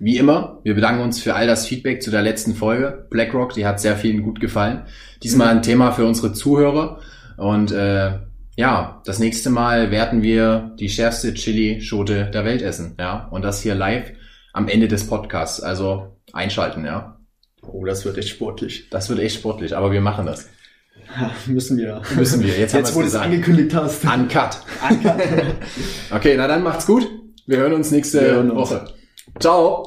wie 0.03 0.17
immer, 0.17 0.59
wir 0.63 0.73
bedanken 0.73 1.03
uns 1.03 1.21
für 1.21 1.35
all 1.35 1.47
das 1.47 1.67
Feedback 1.67 2.01
zu 2.01 2.09
der 2.11 2.23
letzten 2.23 2.55
Folge. 2.55 3.05
BlackRock, 3.09 3.53
die 3.53 3.65
hat 3.65 3.79
sehr 3.79 3.95
vielen 3.95 4.23
gut 4.23 4.39
gefallen. 4.39 4.83
Diesmal 5.21 5.49
ein 5.49 5.61
Thema 5.61 5.91
für 5.91 6.05
unsere 6.05 6.33
Zuhörer. 6.33 6.99
Und 7.37 7.71
äh, 7.71 8.13
ja, 8.55 9.01
das 9.05 9.19
nächste 9.19 9.49
Mal 9.49 9.91
werden 9.91 10.21
wir 10.21 10.75
die 10.79 10.89
schärfste 10.89 11.33
Chili-Schote 11.33 12.29
der 12.31 12.45
Welt 12.45 12.61
essen, 12.61 12.95
ja. 12.99 13.27
Und 13.31 13.43
das 13.43 13.61
hier 13.61 13.75
live 13.75 14.11
am 14.53 14.67
Ende 14.67 14.87
des 14.87 15.07
Podcasts. 15.07 15.61
Also 15.61 16.17
einschalten, 16.33 16.85
ja. 16.85 17.17
Oh, 17.61 17.85
das 17.85 18.05
wird 18.05 18.17
echt 18.17 18.29
sportlich. 18.29 18.89
Das 18.89 19.09
wird 19.09 19.19
echt 19.19 19.35
sportlich, 19.35 19.75
aber 19.75 19.91
wir 19.91 20.01
machen 20.01 20.25
das. 20.25 20.49
Ja, 21.15 21.31
müssen 21.47 21.77
wir. 21.77 22.01
Müssen 22.15 22.43
wir. 22.43 22.57
Jetzt, 22.57 22.73
Jetzt 22.73 22.95
wo 22.95 23.01
du 23.01 23.07
es 23.07 23.15
angekündigt 23.15 23.73
hast. 23.73 24.03
Uncut. 24.03 24.61
Uncut. 24.89 25.13
okay, 26.11 26.35
na 26.37 26.47
dann 26.47 26.63
macht's 26.63 26.85
gut. 26.85 27.07
Wir 27.45 27.57
hören 27.57 27.73
uns 27.73 27.91
nächste 27.91 28.21
hören 28.21 28.51
uns. 28.51 28.71
Woche. 28.71 28.85
Ciao. 29.39 29.79